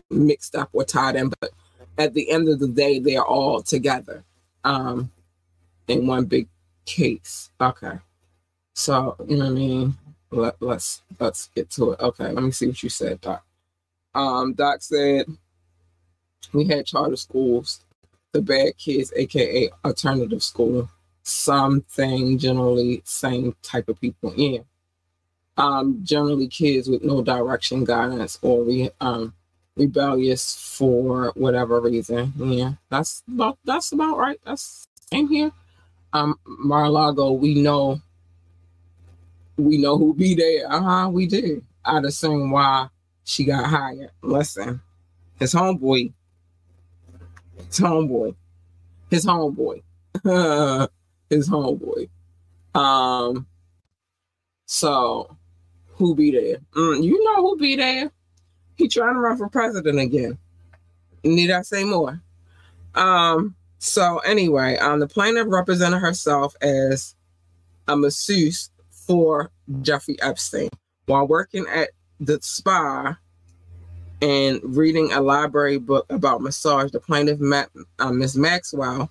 [0.10, 1.52] mixed up or tied in, but
[1.98, 4.24] at the end of the day, they're all together
[4.64, 5.12] um,
[5.88, 6.48] in one big
[6.86, 7.52] case.
[7.62, 7.98] Okay.
[8.74, 9.98] So, you know what I mean?
[10.32, 12.00] Let, let's let's get to it.
[12.00, 13.46] Okay, let me see what you said, Doc.
[14.16, 15.28] Um, Doc said
[16.54, 17.86] we had charter schools,
[18.32, 20.90] the bad kids, aka alternative school,
[21.22, 24.66] something generally same type of people in
[25.58, 29.34] um, generally kids with no direction, guidance, or re, um,
[29.76, 32.34] rebellious for whatever reason.
[32.38, 34.40] Yeah, that's about that's about right.
[34.46, 35.52] That's same here.
[36.14, 38.02] um Mar-a-Lago, we know
[39.58, 40.72] we know who be there.
[40.72, 41.64] Uh-huh, we did.
[41.86, 42.88] I'd assume why
[43.24, 44.12] she got hired.
[44.22, 44.82] Listen,
[45.40, 46.12] his homeboy,
[47.68, 48.36] his homeboy,
[49.10, 49.84] his homeboy,
[51.30, 52.10] his homeboy.
[52.74, 53.46] Um,
[54.66, 55.38] so
[56.04, 56.58] who be there?
[56.76, 58.12] Mm, you know who be there?
[58.76, 60.38] He trying to run for president again.
[61.24, 62.22] Need I say more?
[62.96, 67.16] Um, so anyway, um, the plaintiff represented herself as
[67.88, 70.70] a masseuse for Jeffrey Epstein
[71.06, 71.90] while working at
[72.20, 73.18] the spa
[74.22, 76.92] and reading a library book about massage.
[76.92, 79.10] The plaintiff met uh, Miss Maxwell.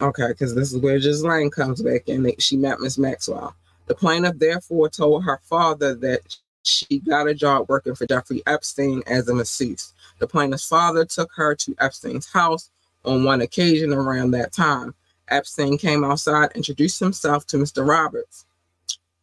[0.00, 2.32] Okay, because this is where Ghislaine comes back in.
[2.38, 3.54] She met Miss Maxwell.
[3.86, 9.02] The plaintiff therefore told her father that she got a job working for Jeffrey Epstein
[9.06, 9.92] as a masseuse.
[10.18, 12.70] The plaintiff's father took her to Epstein's house
[13.04, 14.94] on one occasion around that time.
[15.28, 17.86] Epstein came outside, introduced himself to Mr.
[17.86, 18.46] Roberts.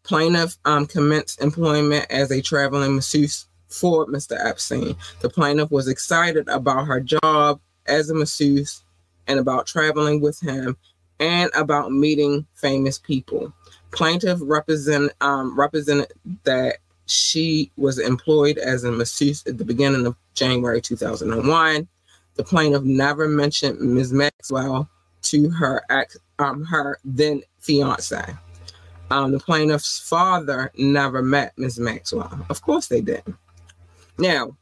[0.03, 4.43] Plaintiff um, commenced employment as a traveling masseuse for Mr.
[4.43, 4.95] Epstein.
[5.21, 8.83] The plaintiff was excited about her job as a masseuse
[9.27, 10.75] and about traveling with him
[11.19, 13.53] and about meeting famous people.
[13.91, 20.15] Plaintiff represent, um, represented that she was employed as a masseuse at the beginning of
[20.35, 21.87] January 2001.
[22.35, 24.13] The plaintiff never mentioned Ms.
[24.13, 24.87] Maxwell
[25.23, 28.23] to her ex, um, her then fiance.
[29.11, 31.79] Um, the plaintiff's father never met Ms.
[31.79, 32.45] Maxwell.
[32.49, 33.35] Of course they didn't.
[34.19, 34.55] Now,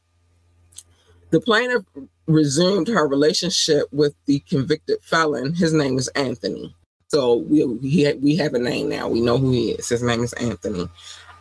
[1.31, 1.83] the plaintiff
[2.27, 5.53] resumed her relationship with the convicted felon.
[5.53, 6.73] His name is Anthony.
[7.09, 9.07] So we he, we have a name now.
[9.07, 9.89] We know who he is.
[9.89, 10.89] His name is Anthony.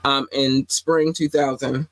[0.05, 1.89] Um, in spring 2000,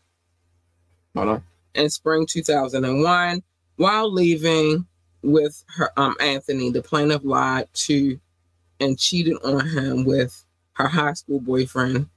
[1.17, 1.43] hold on.
[1.75, 3.43] In spring 2001,
[3.77, 4.87] while leaving
[5.23, 8.19] with her um Anthony, the plaintiff lied to
[8.79, 12.09] and cheated on him with her high school boyfriend.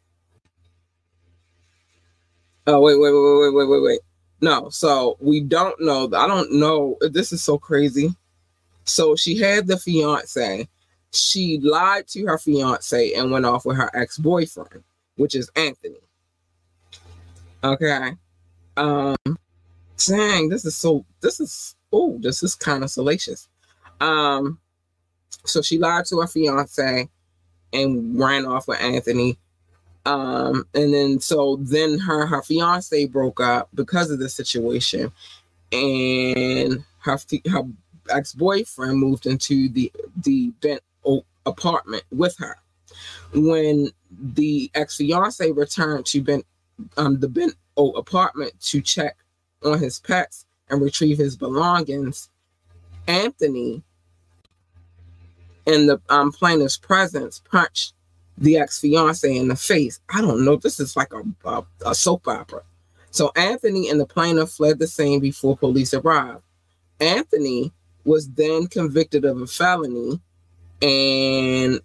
[2.67, 3.99] Oh wait, wait, wait, wait, wait, wait, wait.
[4.41, 6.05] No, so we don't know.
[6.13, 6.97] I don't know.
[7.01, 8.13] This is so crazy.
[8.83, 10.67] So she had the fiance.
[11.17, 14.83] She lied to her fiance and went off with her ex-boyfriend,
[15.15, 15.99] which is Anthony.
[17.63, 18.11] Okay.
[18.75, 19.15] Um
[19.97, 23.47] dang, this is so this is oh, this is kind of salacious.
[23.99, 24.59] Um
[25.45, 27.09] so she lied to her fiance
[27.73, 29.37] and ran off with Anthony.
[30.05, 35.11] Um, and then so then her her fiance broke up because of the situation,
[35.73, 37.17] and her
[37.49, 37.63] her
[38.09, 39.91] ex boyfriend moved into the
[40.23, 40.53] the
[41.47, 42.57] apartment with her.
[43.33, 46.45] When the ex fiance returned to Bent
[46.95, 49.17] um the Bent Oak apartment to check
[49.63, 52.29] on his pets and retrieve his belongings,
[53.07, 53.83] Anthony
[55.65, 57.93] in the um, plaintiff's presence punched
[58.37, 59.99] the ex fiance in the face.
[60.13, 60.55] I don't know.
[60.55, 62.61] This is like a, a, a soap opera.
[63.11, 66.43] So Anthony and the plaintiff fled the scene before police arrived.
[66.99, 67.73] Anthony
[68.05, 70.21] was then convicted of a felony
[70.81, 71.79] and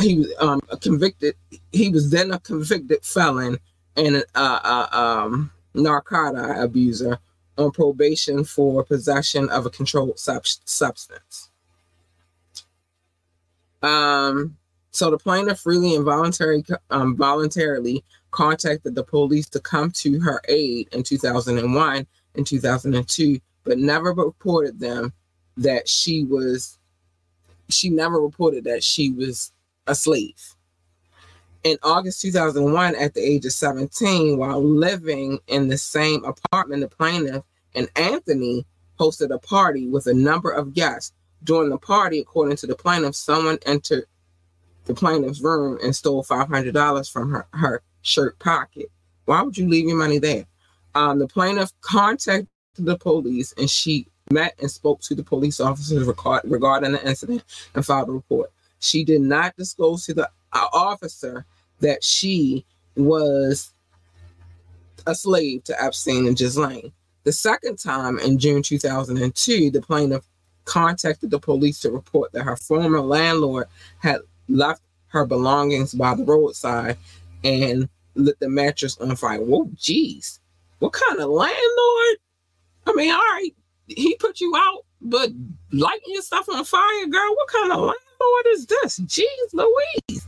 [0.00, 1.34] he was um, convicted.
[1.72, 3.58] He was then a convicted felon
[3.96, 7.18] and a, a, a um, narcotic abuser
[7.58, 11.50] on probation for possession of a controlled sub- substance.
[13.82, 14.56] Um,
[14.90, 20.40] so the plaintiff freely and voluntarily, um, voluntarily contacted the police to come to her
[20.48, 25.12] aid in 2001 and 2002, but never reported them
[25.56, 26.78] that she was.
[27.68, 29.52] She never reported that she was
[29.86, 30.54] a slave.
[31.64, 36.88] In August 2001, at the age of 17, while living in the same apartment, the
[36.88, 37.42] plaintiff
[37.74, 38.64] and Anthony
[39.00, 41.12] hosted a party with a number of guests
[41.44, 44.04] during the party, according to the plaintiff, someone entered
[44.84, 48.86] the plaintiff's room and stole $500 from her, her shirt pocket.
[49.24, 50.46] Why would you leave your money there?
[50.94, 56.06] Um, the plaintiff contacted the police and she met and spoke to the police officers
[56.44, 58.50] regarding the incident and filed a report.
[58.80, 61.44] She did not disclose to the uh, officer
[61.80, 62.64] that she
[62.96, 63.72] was
[65.06, 66.92] a slave to Epstein and Ghislaine.
[67.24, 70.24] The second time in June 2002, the plaintiff
[70.64, 73.66] contacted the police to report that her former landlord
[73.98, 76.96] had left her belongings by the roadside
[77.44, 79.40] and lit the mattress on fire.
[79.40, 80.40] Whoa, geez.
[80.78, 82.16] What kind of landlord?
[82.86, 83.54] I mean, all right,
[83.86, 85.30] he put you out, but
[85.72, 88.98] lighting stuff on fire, girl, what kind of landlord is this?
[89.00, 90.26] Jeez Louise.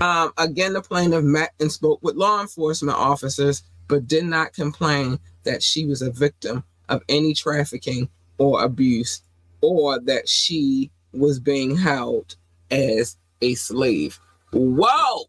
[0.00, 5.18] Um, again, the plaintiff met and spoke with law enforcement officers, but did not complain
[5.44, 9.22] that she was a victim of any trafficking or abuse
[9.60, 12.36] or that she was being held
[12.70, 14.18] as a slave.
[14.52, 15.24] Whoa!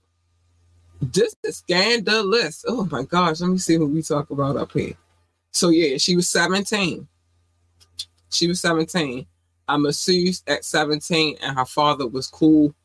[1.01, 2.65] This is scandalous.
[2.67, 4.93] Oh my gosh, let me see what we talk about up here.
[5.51, 7.07] So yeah, she was 17.
[8.35, 9.25] She was 17.
[9.67, 12.75] A masseuse at 17, and her father was cool.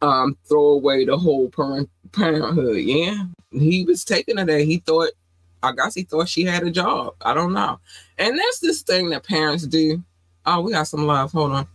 [0.00, 2.78] Um, throw away the whole parent parenthood.
[2.78, 4.60] Yeah, he was taking her there.
[4.60, 5.10] He thought,
[5.62, 7.14] I guess he thought she had a job.
[7.20, 7.78] I don't know.
[8.18, 10.02] And that's this thing that parents do.
[10.44, 11.32] Oh, we got some love.
[11.32, 11.68] Hold on.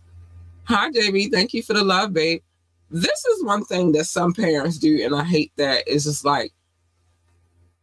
[0.64, 1.30] Hi, JB.
[1.30, 2.42] Thank you for the love, babe.
[2.90, 5.84] This is one thing that some parents do, and I hate that.
[5.86, 6.52] It's just like,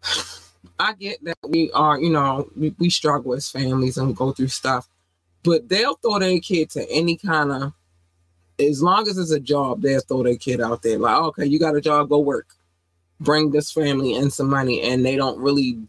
[0.80, 4.48] I get that we are, you know, we, we struggle as families and go through
[4.48, 4.88] stuff,
[5.44, 7.74] but they'll throw their kid to any kind of,
[8.60, 10.98] as long as it's a job, they'll throw their kid out there.
[10.98, 12.48] Like, okay, you got a job, go work,
[13.20, 15.80] bring this family in some money, and they don't really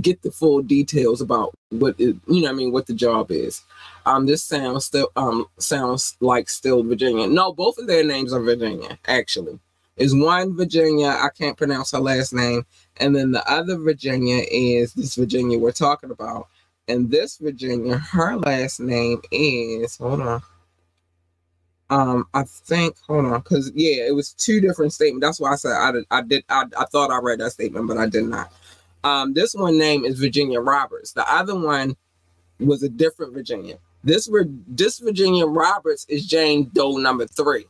[0.00, 3.62] get the full details about what it, you know I mean what the job is.
[4.04, 7.26] Um this sounds still um sounds like still Virginia.
[7.26, 9.58] No, both of their names are Virginia actually.
[9.96, 12.66] Is one Virginia, I can't pronounce her last name,
[12.98, 16.48] and then the other Virginia is this Virginia we're talking about.
[16.88, 20.42] And this Virginia, her last name is hold on.
[21.88, 25.26] Um, I think hold on, because yeah, it was two different statements.
[25.26, 27.88] That's why I said I did I did I, I thought I read that statement,
[27.88, 28.52] but I did not.
[29.02, 31.12] Um, this one name is Virginia Roberts.
[31.12, 31.96] The other one
[32.58, 33.78] was a different Virginia.
[34.04, 34.28] This
[34.66, 37.66] this Virginia Roberts is Jane Doe number three.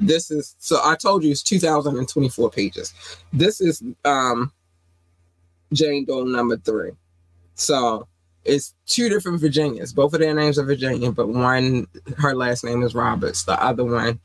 [0.00, 2.94] This is so I told you it's 2024 pages.
[3.32, 4.52] This is um
[5.72, 6.92] Jane Doe number three.
[7.54, 8.08] So
[8.44, 9.92] it's two different Virginias.
[9.92, 11.86] Both of their names are Virginia, but one
[12.16, 13.44] her last name is Roberts.
[13.44, 14.18] The other one,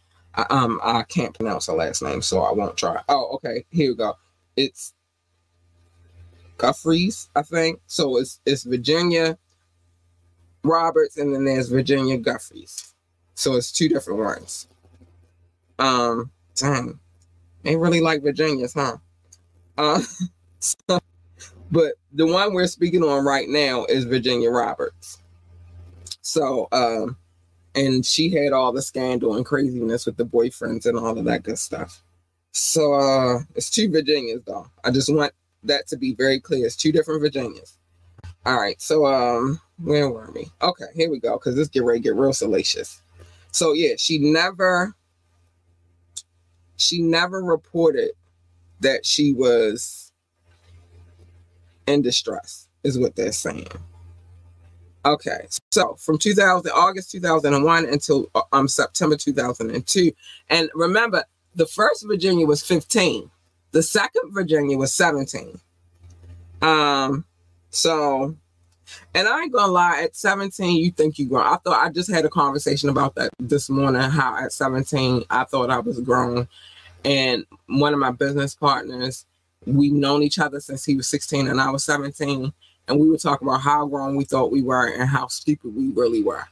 [0.50, 3.02] um, I can't pronounce her last name, so I won't try.
[3.10, 4.14] Oh, okay, here we go.
[4.56, 4.94] It's
[6.58, 7.82] Guffreys, I think.
[7.88, 9.38] So it's it's Virginia
[10.64, 12.94] Roberts, and then there's Virginia Guffreys.
[13.34, 14.68] So it's two different ones.
[15.80, 17.00] Um, dang,
[17.64, 18.98] they really like Virginias, huh?
[19.78, 20.02] Uh,
[20.60, 21.00] so,
[21.72, 25.22] but the one we're speaking on right now is Virginia Roberts.
[26.22, 27.18] So, um,
[27.76, 31.44] and she had all the scandal and craziness with the boyfriends and all of that
[31.44, 32.02] good stuff.
[32.52, 34.68] So, uh, it's two Virginias though.
[34.84, 36.66] I just want that to be very clear.
[36.66, 37.78] It's two different Virginias.
[38.46, 40.48] All right, so um, where were we?
[40.62, 41.34] Okay, here we go.
[41.34, 43.02] Because this get ready get real salacious.
[43.52, 44.96] So yeah, she never,
[46.78, 48.12] she never reported
[48.82, 50.12] that she was
[51.88, 52.68] in distress.
[52.84, 53.68] Is what they're saying.
[55.06, 60.12] Okay, so from 2000 August 2001 until um September 2002,
[60.50, 61.24] and remember
[61.56, 63.30] the first Virginia was 15.
[63.72, 65.60] The second Virginia was 17.
[66.62, 67.26] Um,
[67.70, 68.36] so
[69.14, 71.46] and I ain't gonna lie, at 17, you think you grown.
[71.46, 75.44] I thought I just had a conversation about that this morning, how at 17 I
[75.46, 76.48] thought I was grown.
[77.04, 79.26] And one of my business partners,
[79.66, 82.52] we've known each other since he was 16 and I was 17.
[82.88, 85.90] And we were talking about how grown we thought we were and how stupid we
[85.90, 86.46] really were.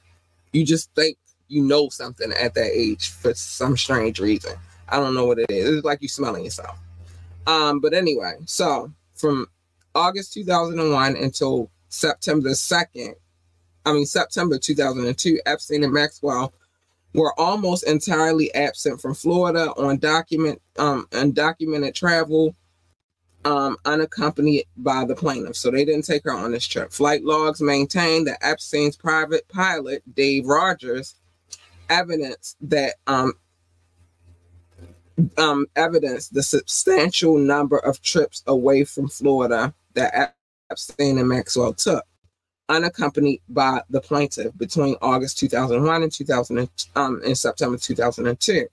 [0.51, 1.17] You just think
[1.47, 4.53] you know something at that age for some strange reason.
[4.89, 5.77] I don't know what it is.
[5.77, 6.77] It's like you smelling yourself.
[7.47, 9.47] Um, but anyway, so from
[9.95, 13.13] August 2001 until September 2nd,
[13.85, 16.53] I mean September 2002, Epstein and Maxwell
[17.13, 22.55] were almost entirely absent from Florida on document um undocumented travel
[23.45, 25.55] um unaccompanied by the plaintiff.
[25.55, 26.91] So they didn't take her on this trip.
[26.91, 31.15] Flight logs maintain that Epstein's private pilot, Dave Rogers,
[31.89, 33.33] evidence that um
[35.37, 40.35] um, evidence the substantial number of trips away from Florida that
[40.71, 42.03] Epstein and Maxwell took,
[42.69, 48.67] unaccompanied by the plaintiff between August 2001 and 2000 um, September 2002.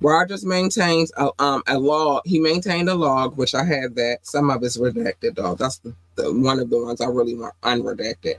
[0.00, 2.22] Rogers maintains a, um, a log.
[2.24, 4.18] He maintained a log, which I had that.
[4.22, 5.54] Some of it's redacted, though.
[5.54, 8.34] That's the, the one of the ones I really want unredacted.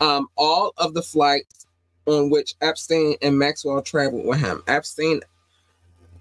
[0.00, 1.66] Um, all of the flights
[2.06, 4.62] on which Epstein and Maxwell traveled with him.
[4.66, 5.20] Epstein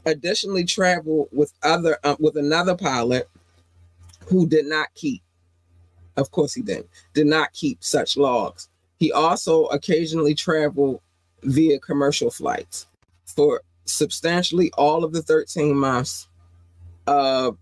[0.06, 3.28] additionally traveled with other uh, with another pilot
[4.28, 5.22] who did not keep
[6.18, 11.02] of course he didn't did not keep such logs he also occasionally traveled
[11.44, 12.88] via commercial flights
[13.26, 16.28] for substantially all of the 13 months
[17.08, 17.58] of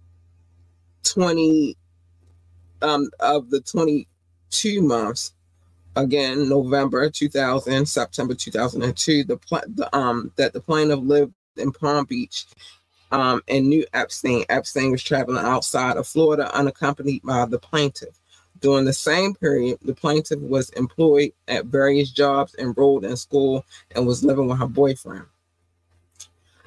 [1.04, 1.76] 20
[2.82, 5.34] um of the 22 months
[5.96, 12.06] again november 2000 september 2002 the, pl- the um that the plaintiff lived in Palm
[12.06, 12.46] Beach
[13.12, 14.44] um, and knew Epstein.
[14.50, 18.20] Epstein was traveling outside of Florida unaccompanied by the plaintiff.
[18.64, 24.08] During the same period, the plaintiff was employed at various jobs, enrolled in school, and
[24.08, 25.26] was living with her boyfriend.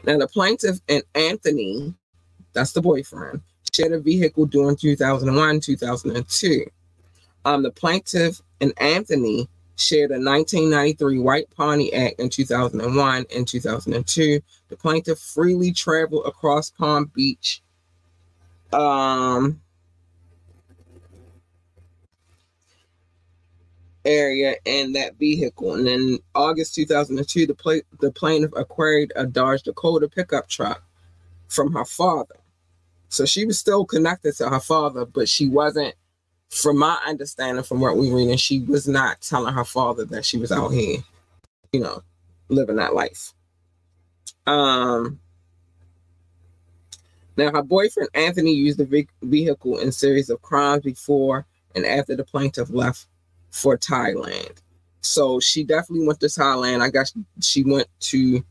[0.04, 1.94] Now, the plaintiff and Anthony,
[2.52, 3.40] that's the boyfriend,
[3.72, 6.66] shared a vehicle during 2001 2002.
[7.46, 14.42] Um, the plaintiff and Anthony shared a 1993 white Pontiac in 2001 and 2002.
[14.68, 17.62] The plaintiff freely traveled across Palm Beach.
[18.70, 19.62] Um,
[24.06, 25.74] area and that vehicle.
[25.74, 30.82] And in August 2002, the, pla- the plaintiff acquired a Dodge Dakota pickup truck
[31.48, 32.36] from her father.
[33.08, 35.94] So she was still connected to her father, but she wasn't,
[36.48, 40.24] from my understanding, from what we read, and she was not telling her father that
[40.24, 40.98] she was out here,
[41.72, 42.02] you know,
[42.48, 43.32] living that life.
[44.46, 45.20] Um,
[47.36, 52.24] now, her boyfriend Anthony used the vehicle in series of crimes before and after the
[52.24, 53.06] plaintiff left
[53.56, 54.58] for Thailand.
[55.00, 56.82] So she definitely went to Thailand.
[56.82, 58.44] I guess she went to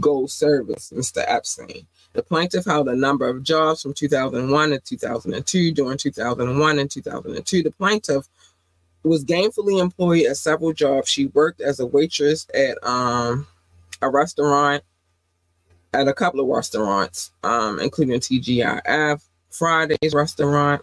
[0.00, 1.22] Gold Service, Mr.
[1.26, 1.86] Epstein.
[2.14, 5.72] The plaintiff held a number of jobs from 2001 to 2002.
[5.72, 8.26] During 2001 and 2002, the plaintiff
[9.02, 11.10] was gainfully employed at several jobs.
[11.10, 13.46] She worked as a waitress at um,
[14.00, 14.82] a restaurant,
[15.92, 20.80] at a couple of restaurants, um, including TGIF, Friday's Restaurant,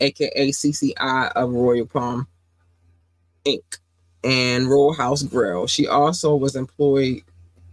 [0.00, 2.26] aka CCI of Royal Palm,
[3.46, 3.78] Inc.
[4.24, 5.66] and Roadhouse Grill.
[5.66, 7.22] She also was employed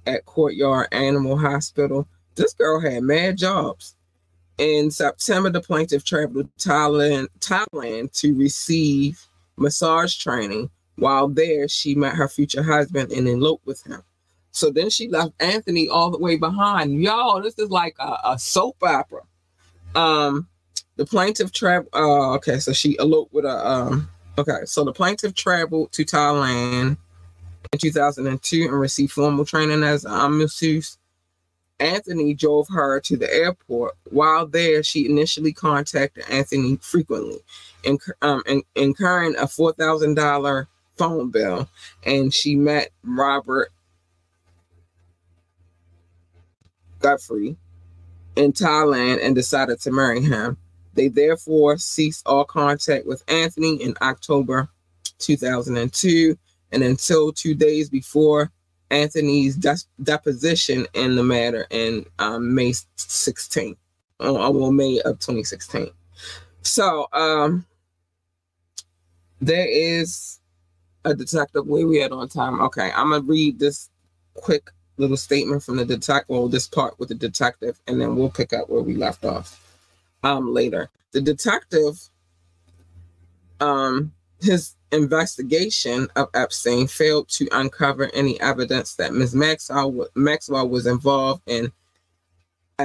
[0.06, 2.08] at Courtyard Animal Hospital.
[2.36, 3.96] This girl had mad jobs.
[4.58, 9.20] In September, the plaintiff traveled to Thailand, Thailand to receive
[9.58, 10.70] massage training.
[10.96, 14.04] While there, she met her future husband and eloped with him.
[14.52, 17.02] So then she left Anthony all the way behind.
[17.02, 19.22] Y'all, this is like a, a soap opera.
[19.96, 20.48] Um,
[20.96, 21.90] the plaintiff traveled.
[21.94, 26.98] Uh, okay, so she eloped with a um Okay, so the plaintiff traveled to Thailand
[27.72, 30.98] in 2002 and received formal training as a masseuse.
[31.80, 33.94] Anthony drove her to the airport.
[34.10, 37.40] While there, she initially contacted Anthony frequently,
[37.84, 40.68] inc- um, in- incurring a $4,000
[40.98, 41.68] phone bill,
[42.04, 43.72] and she met Robert
[47.00, 47.58] Godfrey
[48.36, 50.58] in Thailand and decided to marry him.
[50.94, 54.70] They therefore ceased all contact with Anthony in October
[55.20, 56.38] 2002
[56.72, 58.52] and until two days before
[58.90, 63.78] Anthony's de- deposition in the matter in um, May 16th,
[64.20, 65.90] uh, well, May of 2016.
[66.62, 67.66] So um,
[69.42, 70.40] there is
[71.06, 71.66] a detective.
[71.66, 72.62] Where we at on time?
[72.62, 73.90] Okay, I'm gonna read this
[74.36, 76.30] quick little statement from the detective.
[76.30, 79.63] Well, this part with the detective, and then we'll pick up where we left off
[80.24, 80.90] um, later.
[81.12, 82.00] The detective,
[83.60, 89.36] um, his investigation of Epstein failed to uncover any evidence that Ms.
[89.36, 91.72] Maxwell, Maxwell was involved in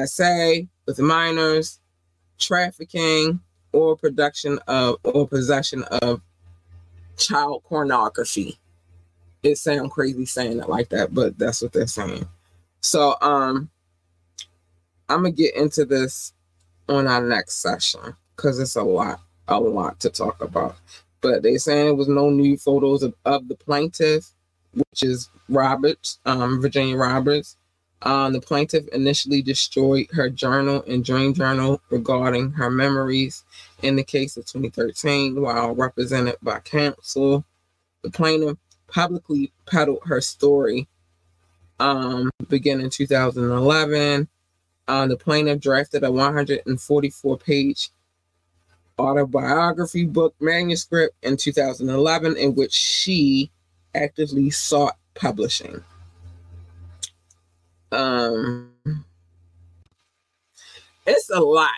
[0.07, 0.53] SA
[0.87, 1.81] with minors,
[2.39, 3.41] trafficking,
[3.73, 6.23] or production of or possession of
[7.17, 8.59] child pornography.
[9.43, 12.27] It sounds crazy saying it like that, but that's what they're saying.
[12.81, 13.71] So um
[15.09, 16.33] I'm gonna get into this
[16.89, 20.77] on our next session because it's a lot, a lot to talk about.
[21.21, 24.31] But they saying it was no new photos of, of the plaintiff,
[24.73, 27.57] which is Roberts, um, Virginia Roberts.
[28.03, 33.45] Um, the plaintiff initially destroyed her journal and dream journal regarding her memories
[33.83, 37.45] in the case of 2013 while represented by counsel.
[38.03, 40.87] The plaintiff publicly peddled her story
[41.81, 44.29] um, beginning 2011
[44.89, 47.91] uh, the plaintiff drafted a 144 page
[48.99, 53.51] autobiography book manuscript in 2011 in which she
[53.95, 55.83] actively sought publishing.
[57.93, 58.73] Um,
[61.07, 61.71] it's a lot.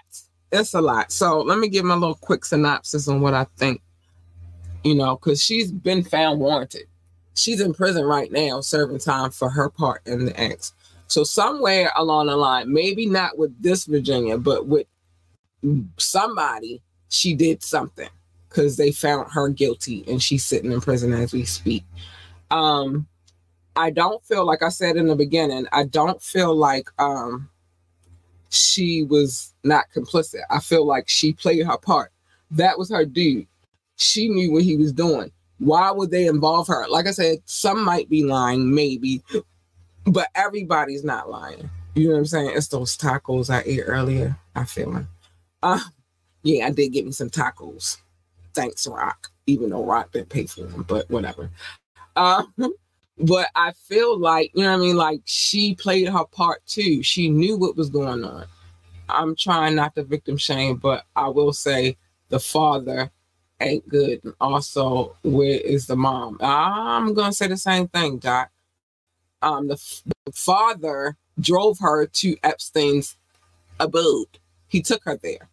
[0.53, 1.13] It's a lot.
[1.13, 3.83] So let me give my little quick synopsis on what I think.
[4.83, 6.87] You know, because she's been found wanted.
[7.35, 10.73] She's in prison right now, serving time for her part in the acts.
[11.11, 14.87] So somewhere along the line, maybe not with this Virginia, but with
[15.99, 18.09] somebody, she did something
[18.49, 21.83] because they found her guilty and she's sitting in prison as we speak.
[22.53, 23.09] Um,
[23.75, 27.51] I don't feel like I said in the beginning, I don't feel like um
[28.51, 30.43] she was not complicit.
[30.49, 32.13] I feel like she played her part.
[32.53, 33.49] That was her dude.
[33.97, 35.33] She knew what he was doing.
[35.59, 36.87] Why would they involve her?
[36.89, 39.23] Like I said, some might be lying, maybe,
[40.11, 41.71] but everybody's not lying.
[41.95, 42.53] You know what I'm saying?
[42.55, 44.37] It's those tacos I ate earlier.
[44.55, 45.09] I feel them.
[45.63, 45.81] Uh,
[46.43, 47.99] yeah, I did get me some tacos.
[48.55, 51.51] thanks Rock, even though Rock didn't pay for them, but whatever.
[52.17, 52.53] Um,
[53.19, 54.97] but I feel like, you know what I mean?
[54.97, 57.03] Like she played her part too.
[57.03, 58.47] She knew what was going on.
[59.09, 61.97] I'm trying not to victim shame, but I will say
[62.29, 63.11] the father
[63.61, 64.21] ain't good.
[64.25, 66.39] And also, where is the mom?
[66.41, 68.51] I'm gonna say the same thing, Doc.
[69.43, 73.17] Um, the, the father drove her to Epstein's
[73.79, 74.39] abode.
[74.69, 75.49] He took her there.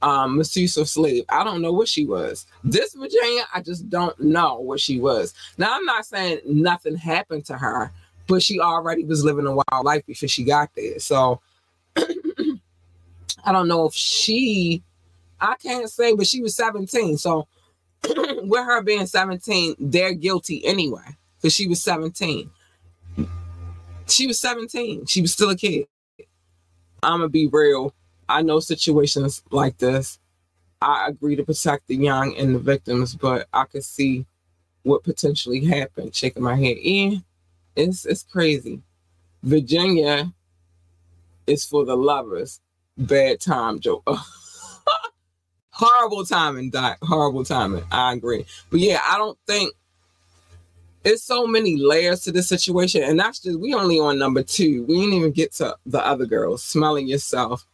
[0.00, 1.24] Um, masseuse or slave.
[1.28, 2.46] I don't know what she was.
[2.62, 5.34] This Virginia, I just don't know what she was.
[5.56, 7.90] Now, I'm not saying nothing happened to her,
[8.28, 11.00] but she already was living a wild life before she got there.
[11.00, 11.40] So
[11.96, 14.84] I don't know if she,
[15.40, 17.18] I can't say, but she was 17.
[17.18, 17.48] So
[18.08, 22.50] with her being 17, they're guilty anyway because she was 17.
[24.08, 25.06] She was 17.
[25.06, 25.86] She was still a kid.
[27.02, 27.94] I'm gonna be real.
[28.28, 30.18] I know situations like this.
[30.80, 34.26] I agree to protect the young and the victims, but I could see
[34.82, 36.14] what potentially happened.
[36.14, 37.18] Shaking my head, yeah,
[37.76, 38.82] it's it's crazy.
[39.42, 40.32] Virginia
[41.46, 42.60] is for the lovers.
[42.96, 44.02] Bad time, Joe.
[45.70, 46.98] horrible timing, Doc.
[47.02, 47.84] Horrible timing.
[47.92, 48.44] I agree.
[48.70, 49.72] But yeah, I don't think
[51.04, 53.02] it's so many layers to this situation.
[53.02, 54.84] And that's just we only on number two.
[54.84, 57.66] We didn't even get to the other girls, smelling yourself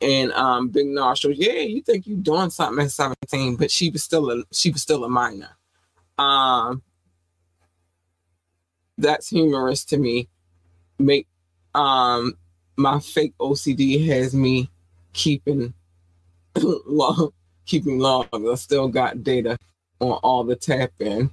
[0.00, 1.38] and um big nostrils.
[1.38, 4.82] Yeah, you think you're doing something at 17, but she was still a she was
[4.82, 5.50] still a minor.
[6.18, 6.82] Um
[8.98, 10.28] that's humorous to me.
[10.98, 11.26] Make
[11.74, 12.34] um
[12.76, 14.70] my fake OCD has me
[15.12, 15.74] keeping
[16.56, 17.32] long,
[17.66, 18.28] keeping logs.
[18.32, 19.58] I still got data
[20.00, 21.30] on all the tapping,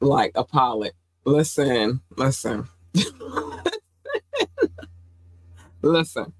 [0.00, 0.94] like a pilot.
[1.24, 2.68] Listen, listen,
[5.82, 6.32] listen.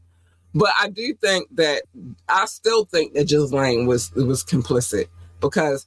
[0.55, 1.83] But I do think that
[2.29, 5.07] I still think that Ghislaine was was complicit
[5.41, 5.87] because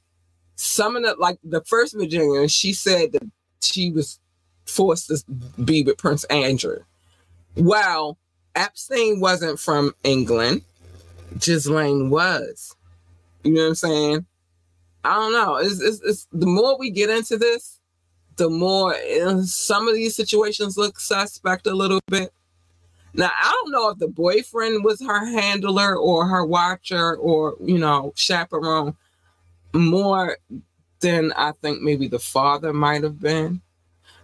[0.56, 3.30] some of the like the first Virginia, she said that
[3.62, 4.18] she was
[4.66, 5.18] forced to
[5.64, 6.80] be with Prince Andrew.
[7.56, 8.18] Well,
[8.54, 10.62] Epstein wasn't from England.
[11.38, 12.76] Ghislaine was.
[13.44, 14.26] You know what I'm saying?
[15.04, 15.56] I don't know.
[15.56, 17.80] It's, it's, it's the more we get into this,
[18.36, 22.32] the more uh, some of these situations look suspect a little bit.
[23.14, 27.78] Now, I don't know if the boyfriend was her handler or her watcher or, you
[27.78, 28.96] know, chaperone
[29.72, 30.36] more
[31.00, 33.62] than I think maybe the father might have been.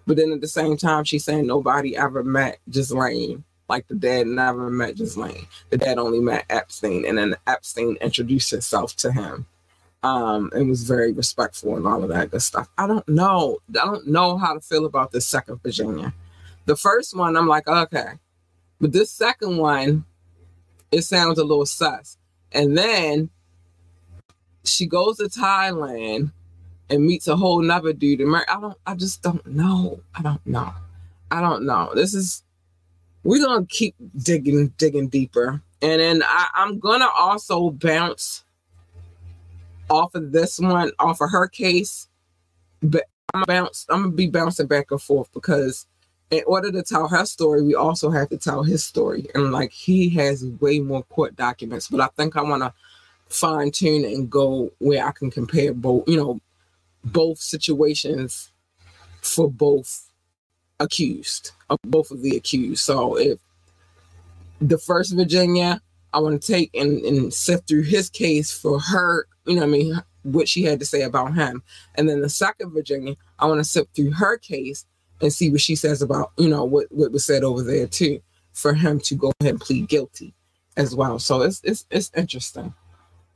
[0.07, 4.27] But then at the same time, she's saying nobody ever met Ghislaine like the dad
[4.27, 5.47] never met Ghislaine.
[5.71, 9.47] The dad only met Epstein, and then Epstein introduced himself to him.
[10.05, 12.69] Um, and was very respectful and all of that good stuff.
[12.77, 13.59] I don't know.
[13.71, 16.13] I don't know how to feel about this second Virginia.
[16.67, 18.13] The first one, I'm like, okay.
[18.81, 20.05] But this second one,
[20.93, 22.19] it sounds a little sus.
[22.53, 23.31] And then
[24.65, 26.33] she goes to Thailand
[26.91, 28.21] and meets a whole nother dude.
[28.21, 30.01] And I don't, I just don't know.
[30.15, 30.73] I don't know.
[31.31, 31.93] I don't know.
[31.95, 32.43] This is
[33.23, 35.63] we're gonna keep digging, digging deeper.
[35.81, 38.44] And then I, I'm gonna also bounce
[39.91, 42.09] off of this one, off of her case.
[42.83, 45.87] But I'm gonna I'm gonna be bouncing back and forth because
[46.31, 49.27] in order to tell her story, we also have to tell his story.
[49.35, 52.75] And like he has way more court documents, but I think I wanna
[53.29, 56.41] fine tune and go where I can compare both, you know,
[57.05, 58.51] both situations
[59.23, 60.11] for both
[60.81, 62.83] accused of both of the accused.
[62.85, 63.39] So if
[64.61, 65.81] the first Virginia,
[66.13, 69.69] I want to take and, and sift through his case for her, you know what
[69.69, 71.63] I mean, what she had to say about him.
[71.95, 74.87] And then the second Virginia, I want to sift through her case
[75.21, 78.21] and see what she says about, you know, what, what was said over there too,
[78.53, 80.35] for him to go ahead and plead guilty
[80.77, 81.19] as well.
[81.19, 82.75] So it's it's it's interesting.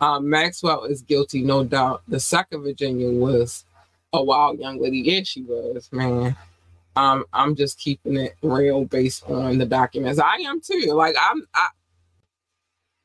[0.01, 2.03] Um, Maxwell is guilty, no doubt.
[2.07, 3.65] The second Virginia was
[4.13, 4.99] a wild young lady.
[4.99, 6.37] Yeah, she was, man
[6.99, 10.19] um, I'm just keeping it real based on the documents.
[10.19, 10.93] I am too.
[10.95, 11.69] Like I'm, I,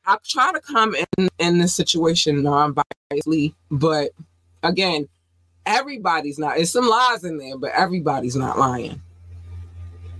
[0.06, 4.10] I try to come in in this situation non-biasedly, but
[4.62, 5.08] again,
[5.66, 6.58] everybody's not.
[6.58, 9.00] It's some lies in there, but everybody's not lying.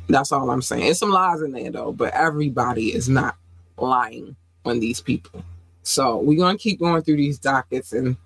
[0.08, 0.86] That's all I'm saying.
[0.86, 3.36] It's some lies in there though, but everybody is not
[3.76, 5.44] lying on these people.
[5.82, 8.16] So we're gonna keep going through these dockets and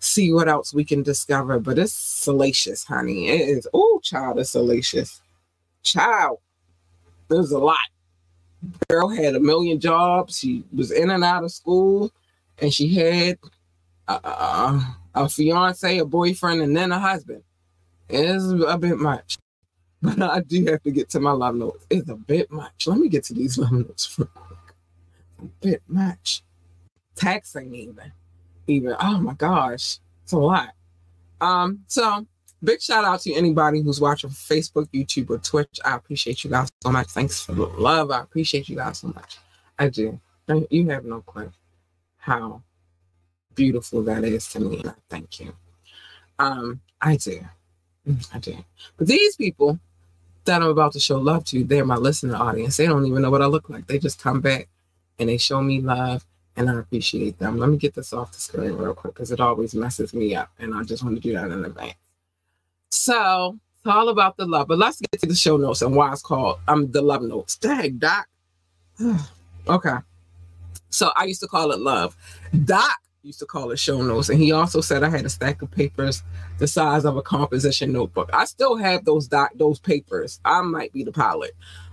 [0.00, 1.58] see what else we can discover.
[1.58, 3.28] But it's salacious, honey.
[3.28, 5.20] It is, oh, child, it's salacious.
[5.82, 6.38] Child,
[7.28, 7.78] there's a lot.
[8.88, 10.38] Girl had a million jobs.
[10.38, 12.12] She was in and out of school,
[12.58, 13.38] and she had
[14.08, 14.80] a,
[15.14, 17.42] a fiance, a boyfriend, and then a husband.
[18.08, 19.38] It's a bit much.
[20.02, 21.84] But I do have to get to my love notes.
[21.90, 22.86] It's a bit much.
[22.86, 24.28] Let me get to these love notes quick.
[25.38, 26.42] A bit much.
[27.16, 28.10] Taxing even
[28.70, 30.70] even oh my gosh It's a lot.
[31.40, 32.26] Um, so
[32.62, 35.80] big shout out to anybody who's watching Facebook, YouTube, or Twitch.
[35.84, 37.08] I appreciate you guys so much.
[37.08, 38.10] Thanks for the love.
[38.10, 39.38] I appreciate you guys so much.
[39.78, 40.20] I do.
[40.70, 41.52] You have no clue
[42.20, 42.62] how
[43.54, 45.52] beautiful that is to me, thank you.
[46.38, 47.40] Um, I do.
[48.32, 48.56] I do.
[48.96, 49.78] But these people
[50.44, 52.76] that I'm about to show love to, they're my listening audience.
[52.76, 53.86] They don't even know what I look like.
[53.86, 54.68] They just come back
[55.18, 57.58] and they show me love and I appreciate them.
[57.58, 60.50] Let me get this off the screen real quick because it always messes me up
[60.58, 61.94] and I just want to do that in advance.
[62.90, 64.68] So it's all about the love.
[64.68, 67.56] But let's get to the show notes and why it's called um the love notes.
[67.56, 68.26] Dang, Doc.
[69.68, 69.96] okay.
[70.90, 72.16] So I used to call it love.
[72.64, 74.28] Doc used to call it show notes.
[74.28, 76.22] And he also said I had a stack of papers
[76.58, 78.30] the size of a composition notebook.
[78.32, 80.40] I still have those doc those papers.
[80.44, 81.52] I might be the pilot.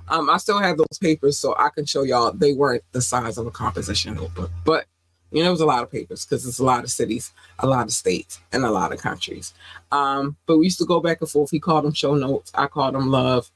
[0.10, 3.38] Um, I still have those papers so I can show y'all they weren't the size
[3.38, 4.52] of a composition notebook.
[4.64, 4.86] But
[5.32, 7.68] you know, it was a lot of papers because it's a lot of cities, a
[7.68, 9.54] lot of states, and a lot of countries.
[9.92, 11.52] Um, but we used to go back and forth.
[11.52, 12.52] He called them show notes.
[12.56, 13.52] I called them love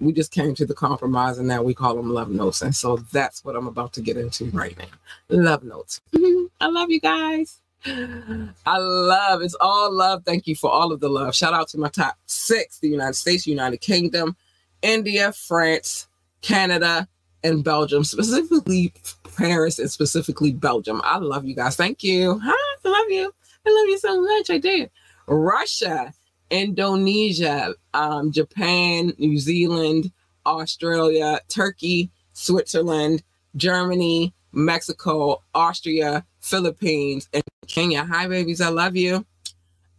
[0.00, 2.62] we just came to the compromise and now we call them love notes.
[2.62, 4.84] And so that's what I'm about to get into right now.
[5.28, 6.00] Love notes.
[6.60, 7.60] I love you guys.
[7.86, 10.22] I love it's all love.
[10.24, 11.34] Thank you for all of the love.
[11.34, 14.36] Shout out to my top six: the United States, United Kingdom,
[14.80, 16.08] India, France,
[16.40, 17.06] Canada,
[17.42, 18.02] and Belgium.
[18.02, 18.94] Specifically
[19.36, 21.00] Paris and specifically Belgium.
[21.04, 21.76] I love you guys.
[21.76, 22.40] Thank you.
[22.42, 23.32] Hi, I love you.
[23.66, 24.50] I love you so much.
[24.50, 24.90] I did.
[25.26, 26.12] Russia,
[26.50, 30.12] Indonesia, um, Japan, New Zealand,
[30.46, 33.22] Australia, Turkey, Switzerland,
[33.56, 38.04] Germany, Mexico, Austria, Philippines, and Kenya.
[38.04, 38.60] Hi, babies.
[38.60, 39.24] I love you.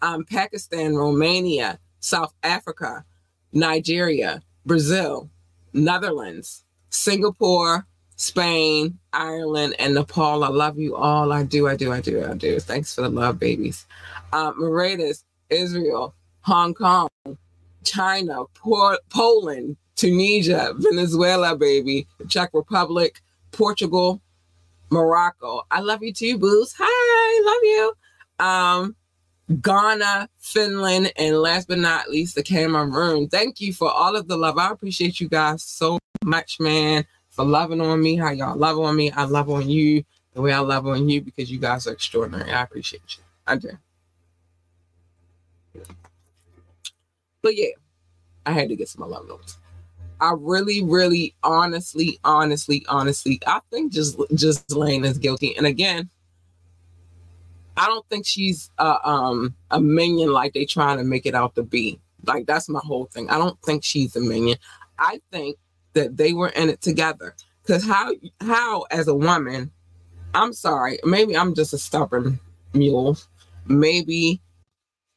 [0.01, 3.03] Um, Pakistan, Romania, South Africa,
[3.51, 5.29] Nigeria, Brazil,
[5.73, 7.85] Netherlands, Singapore,
[8.15, 10.43] Spain, Ireland, and Nepal.
[10.43, 11.31] I love you all.
[11.31, 12.59] I do, I do, I do, I do.
[12.59, 13.85] Thanks for the love, babies.
[14.33, 17.09] Um, Mauritius, Israel, Hong Kong,
[17.83, 24.21] China, Por- Poland, Tunisia, Venezuela, baby, Czech Republic, Portugal,
[24.89, 25.63] Morocco.
[25.71, 26.73] I love you too, Booze.
[26.77, 28.45] Hi, love you.
[28.45, 28.95] Um,
[29.61, 33.27] Ghana, Finland, and last but not least, the Cameroon.
[33.29, 34.57] Thank you for all of the love.
[34.57, 37.05] I appreciate you guys so much, man,
[37.35, 38.15] for loving on me.
[38.15, 39.11] How y'all love on me.
[39.11, 42.51] I love on you the way I love on you because you guys are extraordinary.
[42.51, 43.23] I appreciate you.
[43.45, 43.71] I do.
[47.41, 47.73] But yeah,
[48.45, 49.57] I had to get some love notes.
[50.21, 55.55] I really, really, honestly, honestly, honestly, I think just Ghislaine is guilty.
[55.57, 56.09] And again,
[57.77, 61.53] I don't think she's a, um, a minion like they trying to make it out
[61.55, 61.99] to be.
[62.23, 63.29] Like that's my whole thing.
[63.29, 64.57] I don't think she's a minion.
[64.97, 65.57] I think
[65.95, 67.35] that they were in it together.
[67.67, 69.71] Cause how how as a woman,
[70.35, 72.39] I'm sorry, maybe I'm just a stubborn
[72.73, 73.17] mule.
[73.65, 74.39] Maybe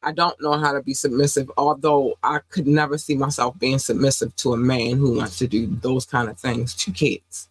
[0.02, 4.34] I don't know how to be submissive, although I could never see myself being submissive
[4.36, 7.48] to a man who wants to do those kind of things to kids.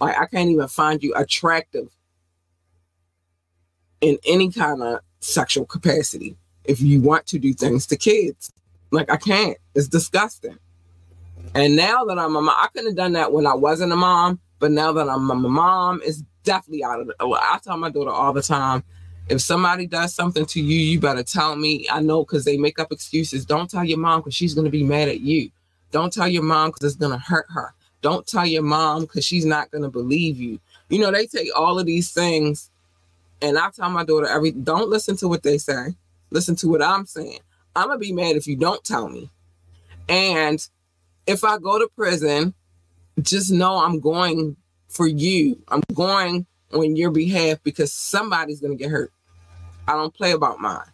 [0.00, 1.88] Like I can't even find you attractive
[4.00, 8.52] in any kind of sexual capacity if you want to do things to kids.
[8.90, 9.58] Like I can't.
[9.74, 10.58] It's disgusting.
[11.54, 13.96] And now that I'm a mom, I couldn't have done that when I wasn't a
[13.96, 17.14] mom, but now that I'm a mom, it's definitely out of the.
[17.20, 18.82] I tell my daughter all the time,
[19.28, 21.86] if somebody does something to you, you better tell me.
[21.90, 23.46] I know because they make up excuses.
[23.46, 25.50] Don't tell your mom because she's going to be mad at you.
[25.92, 27.72] Don't tell your mom because it's going to hurt her.
[28.02, 30.60] Don't tell your mom because she's not going to believe you.
[30.88, 32.70] You know, they take all of these things.
[33.40, 35.94] And I tell my daughter every don't listen to what they say.
[36.30, 37.38] Listen to what I'm saying.
[37.76, 39.30] I'm going to be mad if you don't tell me.
[40.08, 40.66] And
[41.26, 42.54] if I go to prison,
[43.22, 44.56] just know I'm going
[44.88, 45.62] for you.
[45.68, 49.12] I'm going on your behalf because somebody's going to get hurt.
[49.86, 50.90] I don't play about mine.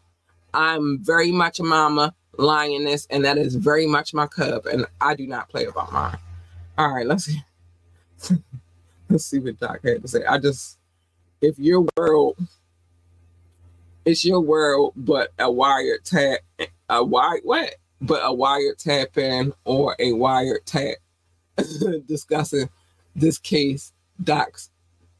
[0.53, 5.15] I'm very much a mama lioness, and that is very much my cub, and I
[5.15, 6.19] do not play about mine.
[6.77, 7.43] All right, let's see.
[9.09, 10.25] let's see what Doc had to say.
[10.25, 10.79] I just,
[11.41, 12.37] if your world,
[14.05, 16.41] it's your world, but a wired tap,
[16.89, 17.75] a wired what?
[18.03, 20.97] But a wired tap in or a wired tap
[22.07, 22.69] discussing
[23.15, 23.93] this case,
[24.23, 24.71] Doc's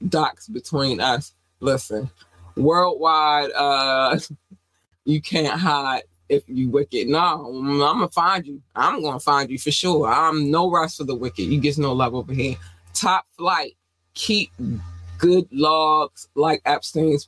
[0.09, 1.35] docs between us.
[1.61, 2.11] Listen,
[2.57, 4.19] worldwide, uh,
[5.05, 7.09] you can't hide if you wicked.
[7.09, 8.63] No, I'm gonna find you.
[8.75, 10.07] I'm gonna find you for sure.
[10.07, 11.43] I'm no rest for the wicked.
[11.43, 12.57] You get no love over here.
[12.95, 13.77] Top flight.
[14.15, 14.53] Keep
[15.19, 17.27] good logs like Epstein's.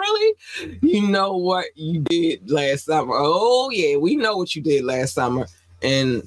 [0.00, 0.34] Really?
[0.82, 3.14] You know what you did last summer?
[3.16, 5.46] Oh yeah, we know what you did last summer
[5.82, 6.22] and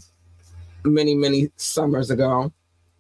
[0.85, 2.51] many many summers ago.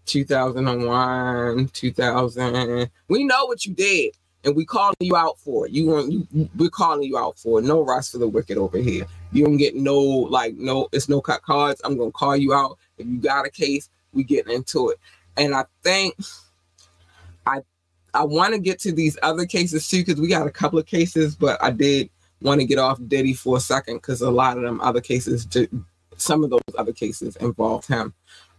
[0.05, 2.89] 2001, 2000.
[3.07, 4.13] We know what you did.
[4.43, 5.71] and we calling you out for it.
[5.71, 7.65] You want we're calling you out for it.
[7.65, 9.05] No rest for the wicked over here.
[9.31, 10.87] You don't get no like no.
[10.91, 11.81] It's no cut cards.
[11.83, 13.89] I'm gonna call you out if you got a case.
[14.13, 14.99] We getting into it,
[15.37, 16.15] and I think
[18.13, 20.85] I want to get to these other cases too because we got a couple of
[20.85, 22.09] cases, but I did
[22.41, 25.47] want to get off Diddy for a second because a lot of them other cases,
[26.17, 28.13] some of those other cases involved him.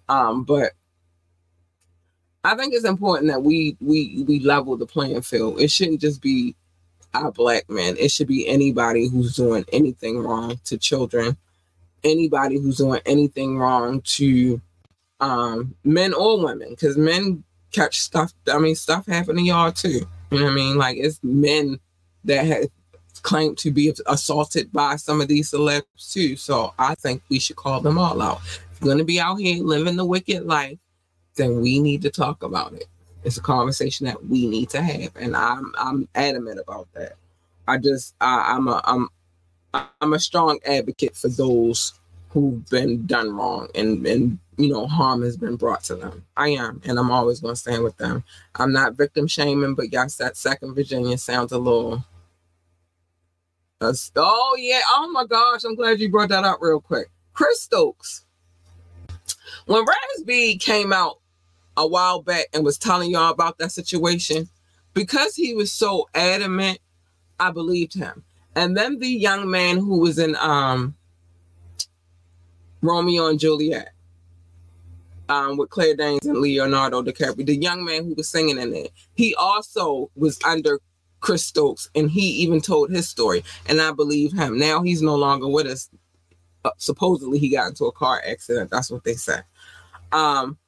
[0.08, 0.72] Um, but
[2.42, 5.60] I think it's important that we we we level the playing field.
[5.60, 6.54] It shouldn't just be
[7.14, 7.96] our black men.
[7.98, 11.36] It should be anybody who's doing anything wrong to children,
[12.02, 14.60] anybody who's doing anything wrong to
[15.20, 17.44] um, men or women, because men
[17.74, 18.32] catch stuff.
[18.50, 20.06] I mean, stuff happen to y'all too.
[20.30, 20.76] You know what I mean?
[20.76, 21.78] Like it's men
[22.24, 22.68] that have
[23.22, 26.36] claimed to be assaulted by some of these celebs too.
[26.36, 28.40] So I think we should call them all out.
[28.44, 30.78] If you're gonna be out here living the wicked life,
[31.36, 32.86] then we need to talk about it.
[33.24, 37.14] It's a conversation that we need to have, and I'm I'm adamant about that.
[37.66, 39.08] I just I, I'm a I'm
[40.00, 41.98] I'm a strong advocate for those
[42.34, 46.24] who've been done wrong and and you know harm has been brought to them.
[46.36, 48.24] I am, and I'm always going to stand with them.
[48.56, 52.04] I'm not victim shaming, but yes, that second Virginia sounds a little.
[53.80, 54.80] Oh yeah!
[54.88, 55.64] Oh my gosh!
[55.64, 57.08] I'm glad you brought that up real quick.
[57.32, 58.24] Chris Stokes.
[59.66, 61.20] When Raz came out
[61.76, 64.48] a while back and was telling y'all about that situation,
[64.92, 66.78] because he was so adamant,
[67.38, 68.24] I believed him.
[68.56, 70.94] And then the young man who was in um
[72.84, 73.94] Romeo and Juliet
[75.28, 78.92] um, with Claire Danes and Leonardo DiCaprio, the young man who was singing in it,
[79.14, 80.80] he also was under
[81.20, 84.58] Chris Stokes, and he even told his story, and I believe him.
[84.58, 85.88] Now he's no longer with us.
[86.64, 88.70] Uh, supposedly, he got into a car accident.
[88.70, 89.38] That's what they say.
[90.12, 90.58] Um,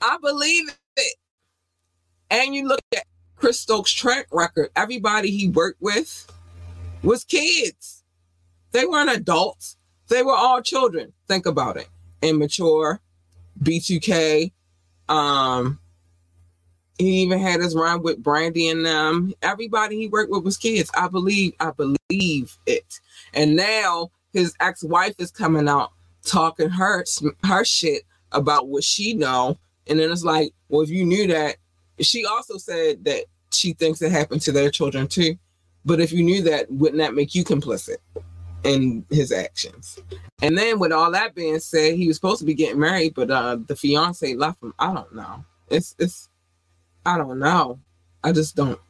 [0.00, 1.16] I believe it.
[2.30, 3.04] And you look at
[3.36, 6.30] Chris Stokes' track record, everybody he worked with
[7.02, 8.04] was kids.
[8.72, 9.76] They weren't adults.
[10.12, 11.12] They were all children.
[11.26, 11.88] Think about it.
[12.20, 13.00] Immature,
[13.62, 14.52] B2K.
[15.08, 15.80] Um,
[16.98, 19.32] he even had his run with Brandy and them.
[19.40, 20.90] Everybody he worked with was kids.
[20.94, 23.00] I believe, I believe it.
[23.32, 25.92] And now his ex-wife is coming out
[26.24, 27.04] talking her
[27.44, 28.02] her shit
[28.32, 31.56] about what she know and then it's like, well, if you knew that,
[32.00, 35.36] she also said that she thinks it happened to their children too.
[35.84, 37.96] But if you knew that, wouldn't that make you complicit
[38.64, 39.98] in his actions?
[40.42, 43.30] And then with all that being said, he was supposed to be getting married, but
[43.30, 44.74] uh the fiance left him.
[44.78, 45.44] I don't know.
[45.70, 46.28] It's it's
[47.06, 47.80] I don't know.
[48.24, 48.80] I just don't.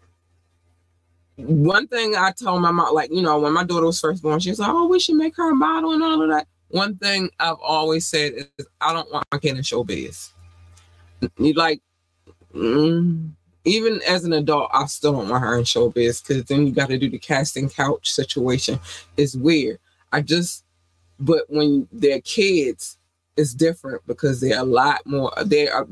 [1.36, 4.40] One thing I told my mom, like, you know, when my daughter was first born,
[4.40, 6.46] she was like, Oh, we should make her a model and all of that.
[6.68, 10.30] One thing I've always said is I don't want my kid in showbiz
[11.38, 11.80] you like
[12.54, 13.30] mm,
[13.64, 16.88] even as an adult, I still don't want her in showbiz because then you got
[16.88, 18.80] to do the casting couch situation.
[19.16, 19.78] It's weird.
[20.12, 20.64] I just,
[21.20, 22.98] but when they're kids,
[23.36, 25.32] it's different because they're a lot more.
[25.44, 25.86] They are,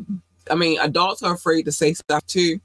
[0.51, 2.61] I mean, adults are afraid to say stuff too,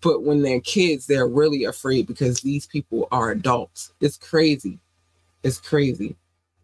[0.00, 3.92] but when they're kids, they're really afraid because these people are adults.
[4.00, 4.78] It's crazy.
[5.42, 6.16] It's crazy.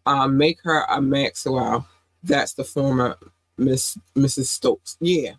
[0.05, 1.87] Um, make her a Maxwell.
[2.23, 3.17] That's the former
[3.57, 4.45] Miss Mrs.
[4.45, 4.97] Stokes.
[4.99, 5.33] Yeah,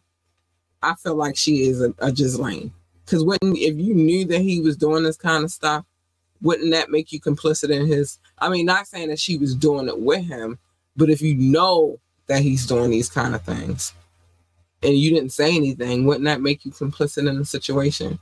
[0.83, 2.72] I feel like she is a, a Ghislaine.
[3.05, 5.85] Because wouldn't if you knew that he was doing this kind of stuff,
[6.43, 8.18] wouldn't that make you complicit in his?
[8.39, 10.59] I mean, not saying that she was doing it with him,
[10.97, 13.93] but if you know that he's doing these kind of things,
[14.83, 18.18] and you didn't say anything, wouldn't that make you complicit in the situation?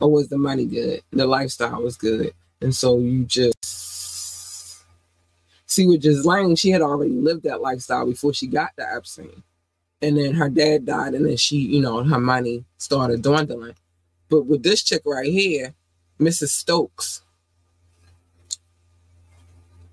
[0.00, 1.02] Or was the money good?
[1.10, 3.86] The lifestyle was good, and so you just
[5.76, 9.42] See, with Ghislaine, she had already lived that lifestyle before she got to Epstein.
[10.02, 13.74] And then her dad died, and then she, you know, her money started dwindling.
[14.28, 15.74] But with this chick right here,
[16.20, 16.48] Mrs.
[16.48, 17.22] Stokes,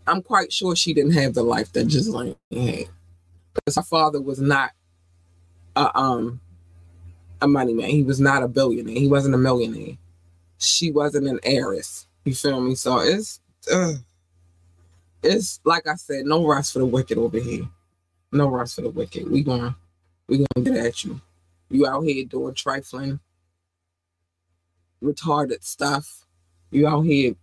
[0.06, 2.86] I'm quite sure she didn't have the life that Ghislaine had.
[3.54, 4.72] Because her father was not
[5.76, 6.42] a um
[7.42, 7.90] a money man.
[7.90, 8.96] He was not a billionaire.
[8.96, 9.98] He wasn't a millionaire.
[10.58, 12.08] She wasn't an heiress.
[12.26, 12.76] You feel me?
[12.76, 13.40] So it's
[13.72, 13.96] ugh
[15.24, 17.64] it's like I said, no rest for the wicked over here.
[18.32, 19.30] No rest for the wicked.
[19.30, 19.74] We going
[20.28, 21.20] we gonna get at you.
[21.70, 23.20] You out here doing trifling,
[25.04, 26.26] retarded stuff.
[26.72, 27.36] You out here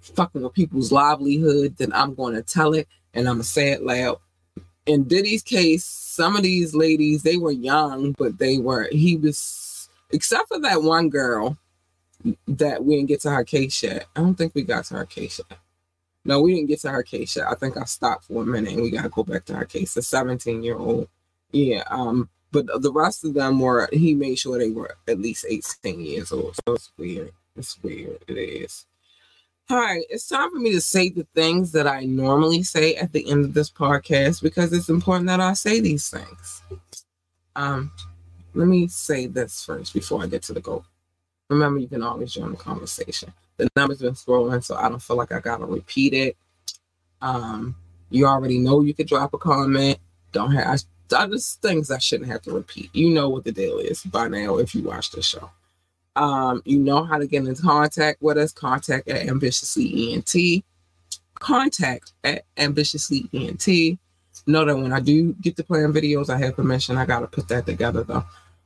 [0.00, 4.18] fucking with people's livelihood, then I'm gonna tell it and I'm gonna say it loud.
[4.86, 9.88] In Diddy's case, some of these ladies, they were young, but they were he was
[10.10, 11.56] except for that one girl
[12.46, 14.06] that we didn't get to her case yet.
[14.16, 15.58] I don't think we got to her case yet.
[16.24, 17.46] No, we didn't get to her case yet.
[17.46, 19.94] I think I stopped for a minute and we gotta go back to her case.
[19.94, 21.08] The 17 year old.
[21.52, 25.46] Yeah, um, but the rest of them were he made sure they were at least
[25.48, 26.56] 18 years old.
[26.56, 27.32] So it's weird.
[27.56, 28.22] It's weird.
[28.28, 28.86] It is.
[29.70, 33.12] All right, it's time for me to say the things that I normally say at
[33.12, 36.62] the end of this podcast because it's important that I say these things.
[37.54, 37.92] Um,
[38.54, 40.86] let me say this first before I get to the goal.
[41.50, 43.30] Remember, you can always join the conversation.
[43.58, 46.36] The number's been scrolling, so I don't feel like I gotta repeat it.
[47.20, 47.76] Um,
[48.08, 49.98] you already know you could drop a comment.
[50.32, 50.76] Don't have I,
[51.08, 52.90] just things I shouldn't have to repeat.
[52.92, 55.50] You know what the deal is by now if you watch the show.
[56.16, 58.52] Um, you know how to get in contact with us.
[58.52, 60.64] Contact at ambitiously ent.
[61.38, 63.98] Contact at ambitiously ent.
[64.46, 66.96] Know that when I do get to playing videos, I have permission.
[66.96, 68.24] I gotta put that together though.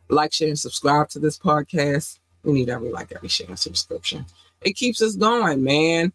[0.09, 2.19] Like, share, and subscribe to this podcast.
[2.45, 4.27] We need every like, every share, and subscription.
[4.61, 6.13] It keeps us going, man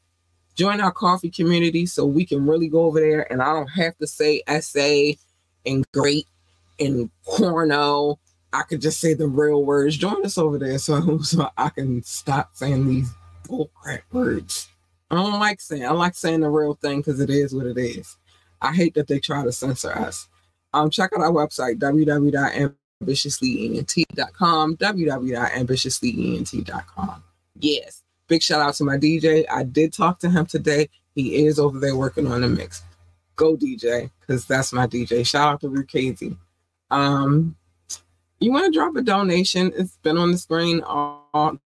[0.57, 3.95] join our Ko-fi community so we can really go over there and I don't have
[3.99, 5.17] to say essay
[5.68, 6.26] and great
[6.80, 8.18] and porno.
[8.53, 9.97] I could just say the real words.
[9.97, 13.11] Join us over there so, so I can stop saying these
[13.47, 14.70] bullcrap words.
[15.09, 17.78] I don't like saying I like saying the real thing because it is what it
[17.78, 18.18] is.
[18.61, 20.28] I hate that they try to censor us.
[20.74, 27.24] Um, check out our website www.ambitiouslyent.com www.ambitiouslyent.com.
[27.59, 29.45] Yes, Big shout out to my DJ.
[29.49, 30.89] I did talk to him today.
[31.15, 32.84] He is over there working on the mix.
[33.38, 35.25] Go DJ, because that's my DJ.
[35.25, 36.35] Shout out to Rukazi.
[36.91, 37.55] Um,
[38.39, 39.71] you want to drop a donation?
[39.77, 41.59] It's been on the screen all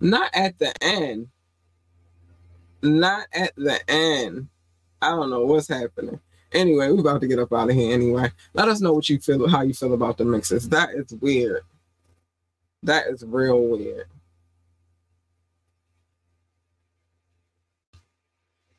[0.00, 1.28] Not at the end.
[2.82, 4.48] Not at the end.
[5.00, 6.20] I don't know what's happening.
[6.52, 8.30] Anyway, we're about to get up out of here anyway.
[8.54, 10.68] Let us know what you feel, how you feel about the mixes.
[10.68, 11.62] That is weird.
[12.82, 14.06] That is real weird.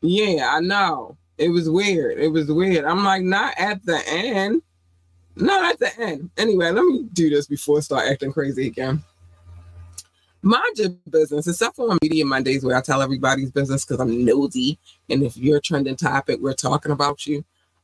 [0.02, 1.18] Yeah, I know.
[1.38, 2.18] It was weird.
[2.20, 2.86] It was weird.
[2.86, 4.62] I'm like, not at the end.
[5.36, 6.30] Not at the end.
[6.38, 9.04] Anyway, let me do this before I start acting crazy again
[10.48, 14.26] mind your business, except for on Media Mondays where I tell everybody's business because I'm
[14.26, 14.80] nosy.
[15.10, 17.44] And if you're a trending topic, we're talking about you.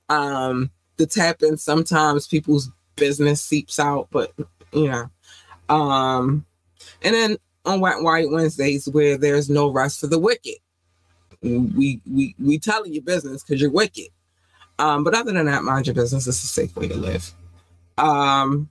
[0.10, 4.32] Um, the tap in sometimes people's business seeps out, but
[4.72, 5.10] you know.
[5.70, 6.46] Um,
[7.02, 10.58] and then on Wet Wired Wednesdays where there's no rest for the wicked.
[11.42, 14.08] We we we telling your business because you're wicked.
[14.80, 16.28] Um, but other than that, mind your business.
[16.28, 17.32] It's a safe way to live.
[17.98, 18.70] Um,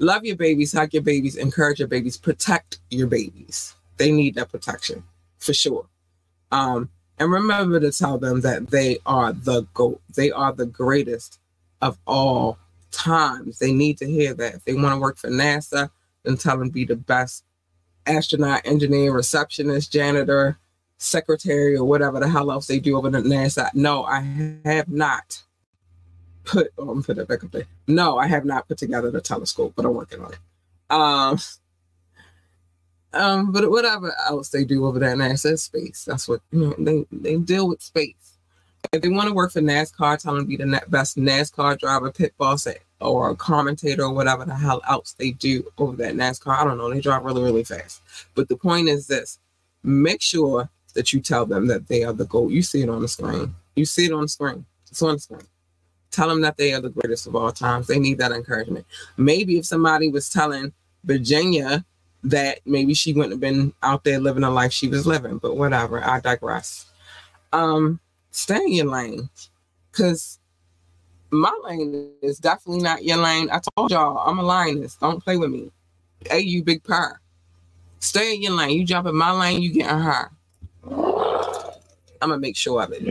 [0.00, 3.76] love your babies, hug your babies, encourage your babies, protect your babies.
[3.98, 5.04] They need that protection
[5.38, 5.86] for sure.
[6.50, 6.88] Um,
[7.18, 10.00] and remember to tell them that they are the GOAT.
[10.16, 11.38] They are the greatest
[11.82, 12.58] of all
[12.90, 13.58] times.
[13.58, 14.54] They need to hear that.
[14.54, 15.90] If they want to work for NASA,
[16.24, 17.44] then tell them be the best
[18.06, 20.58] astronaut, engineer, receptionist, janitor,
[20.96, 23.68] secretary, or whatever the hell else they do over at NASA.
[23.74, 24.20] No, I
[24.64, 25.42] have not
[26.50, 27.66] put I'm put it back up there.
[27.86, 30.38] No, I have not put together the telescope, but I'm working on it.
[30.90, 31.38] Um,
[33.12, 36.74] um, but whatever else they do over there in NASA space, that's what you know,
[36.78, 38.14] they they deal with space.
[38.92, 42.10] If they want to work for NASCAR, tell them to be the best NASCAR driver,
[42.10, 42.66] pit boss,
[43.00, 46.56] or a commentator, or whatever the hell else they do over that NASCAR.
[46.56, 46.92] I don't know.
[46.92, 48.02] They drive really, really fast.
[48.34, 49.38] But the point is this:
[49.82, 52.50] make sure that you tell them that they are the goal.
[52.50, 53.54] You see it on the screen.
[53.76, 54.64] You see it on the screen.
[54.90, 55.46] It's on the screen.
[56.10, 57.86] Tell them that they are the greatest of all times.
[57.86, 58.86] They need that encouragement.
[59.16, 60.72] Maybe if somebody was telling
[61.04, 61.84] Virginia
[62.24, 65.56] that maybe she wouldn't have been out there living the life she was living, but
[65.56, 66.04] whatever.
[66.04, 66.86] I digress.
[67.52, 68.00] Um,
[68.30, 69.28] stay in your lane,
[69.92, 70.38] cause
[71.30, 73.48] my lane is definitely not your lane.
[73.50, 74.96] I told y'all I'm a lioness.
[74.96, 75.70] Don't play with me.
[76.28, 77.18] Hey, you big purr.
[78.00, 78.70] Stay in your lane.
[78.78, 80.30] You jump in my lane, you getting her.
[82.22, 83.02] I'm gonna make sure of it.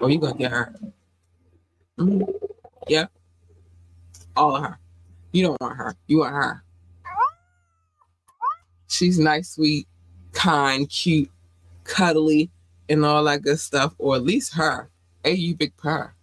[0.00, 0.74] Oh, you gonna get her.
[1.98, 2.30] Mm-hmm.
[2.88, 3.06] Yeah.
[4.36, 4.78] All of her.
[5.32, 5.94] You don't want her.
[6.06, 6.64] You want her.
[8.88, 9.88] She's nice, sweet,
[10.32, 11.30] kind, cute,
[11.82, 12.50] cuddly,
[12.88, 13.94] and all that good stuff.
[13.98, 14.90] Or at least her.
[15.24, 16.14] A you big purr.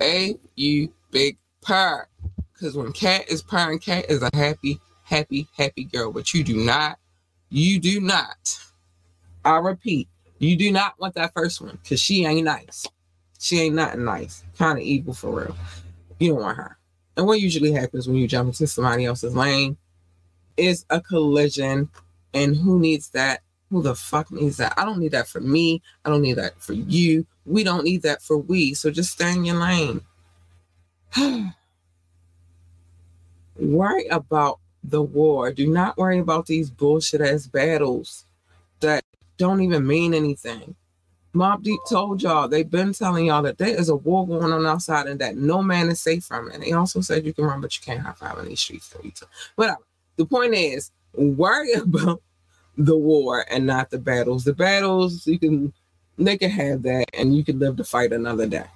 [0.00, 2.06] A you big purr.
[2.52, 6.12] Because when cat is purring, cat is a happy, happy, happy girl.
[6.12, 6.98] But you do not,
[7.48, 8.58] you do not.
[9.44, 10.08] I repeat,
[10.38, 12.86] you do not want that first one because she ain't nice.
[13.40, 14.44] She ain't nothing nice.
[14.58, 15.56] Kind of evil for real.
[16.18, 16.76] You don't want her.
[17.16, 19.78] And what usually happens when you jump into somebody else's lane
[20.58, 21.88] is a collision.
[22.34, 23.40] And who needs that?
[23.70, 24.74] Who the fuck needs that?
[24.76, 25.80] I don't need that for me.
[26.04, 27.26] I don't need that for you.
[27.46, 28.74] We don't need that for we.
[28.74, 30.02] So just stay in your lane.
[33.56, 35.50] worry about the war.
[35.50, 38.26] Do not worry about these bullshit ass battles
[38.80, 39.02] that
[39.38, 40.76] don't even mean anything.
[41.34, 44.66] Mobb Deep told y'all, they've been telling y'all that there is a war going on
[44.66, 46.54] outside and that no man is safe from it.
[46.54, 48.92] And they also said you can run, but you can't high five in these streets.
[49.54, 49.78] Whatever.
[50.16, 52.20] The point is, worry about
[52.76, 54.44] the war and not the battles.
[54.44, 55.72] The battles, you can,
[56.18, 58.66] they can have that and you can live to fight another day.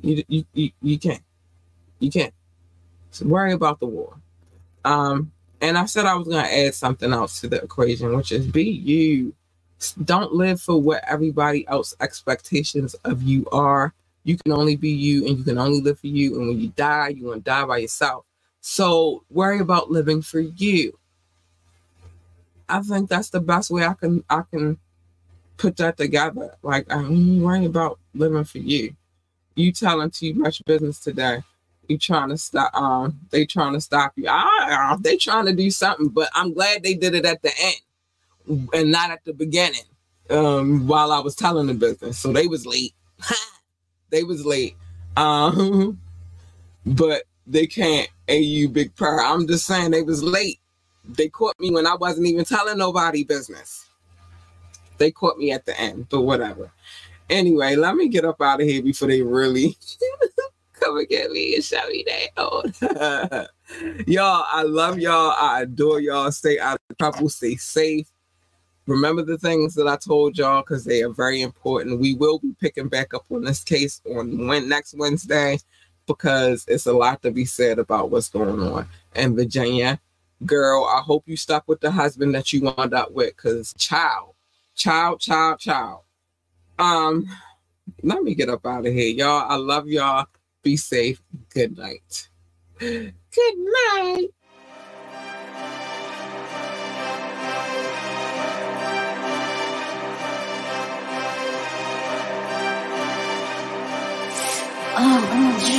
[0.00, 1.22] You, you, you, you can't.
[1.98, 2.32] You can't.
[3.10, 4.16] So worry about the war.
[4.86, 8.32] Um, and I said I was going to add something else to the equation, which
[8.32, 9.34] is be you
[10.04, 13.94] don't live for what everybody else expectations of you are.
[14.24, 16.38] You can only be you and you can only live for you.
[16.38, 18.24] And when you die, you want to die by yourself.
[18.60, 20.98] So worry about living for you.
[22.68, 24.78] I think that's the best way I can I can
[25.56, 26.54] put that together.
[26.62, 28.94] Like I'm worrying about living for you.
[29.56, 31.42] You telling too much business today.
[31.88, 34.26] You trying to stop um they trying to stop you.
[34.28, 37.80] Ah, they trying to do something, but I'm glad they did it at the end
[38.72, 39.84] and not at the beginning
[40.30, 42.18] um, while I was telling the business.
[42.18, 42.94] So they was late.
[44.10, 44.76] they was late.
[45.16, 46.00] Um,
[46.86, 49.20] but they can't AU Big Prayer.
[49.20, 50.60] I'm just saying they was late.
[51.04, 53.86] They caught me when I wasn't even telling nobody business.
[54.98, 56.70] They caught me at the end, but whatever.
[57.30, 59.76] Anyway, let me get up out of here before they really
[60.74, 62.72] come and get me and shut me down.
[64.06, 65.34] y'all, I love y'all.
[65.38, 66.30] I adore y'all.
[66.32, 67.28] Stay out of trouble.
[67.30, 68.10] Stay safe
[68.90, 72.00] remember the things that I told y'all because they are very important.
[72.00, 75.58] We will be picking back up on this case on when next Wednesday
[76.06, 80.00] because it's a lot to be said about what's going on in Virginia.
[80.44, 84.34] Girl, I hope you stuck with the husband that you wound up with because child,
[84.74, 86.00] child, child, child.
[86.78, 87.26] Um,
[88.02, 89.46] let me get up out of here, y'all.
[89.48, 90.26] I love y'all.
[90.62, 91.22] Be safe.
[91.54, 92.28] Good night.
[92.78, 93.14] Good
[93.94, 94.28] night.
[105.02, 105.69] Oh, oh,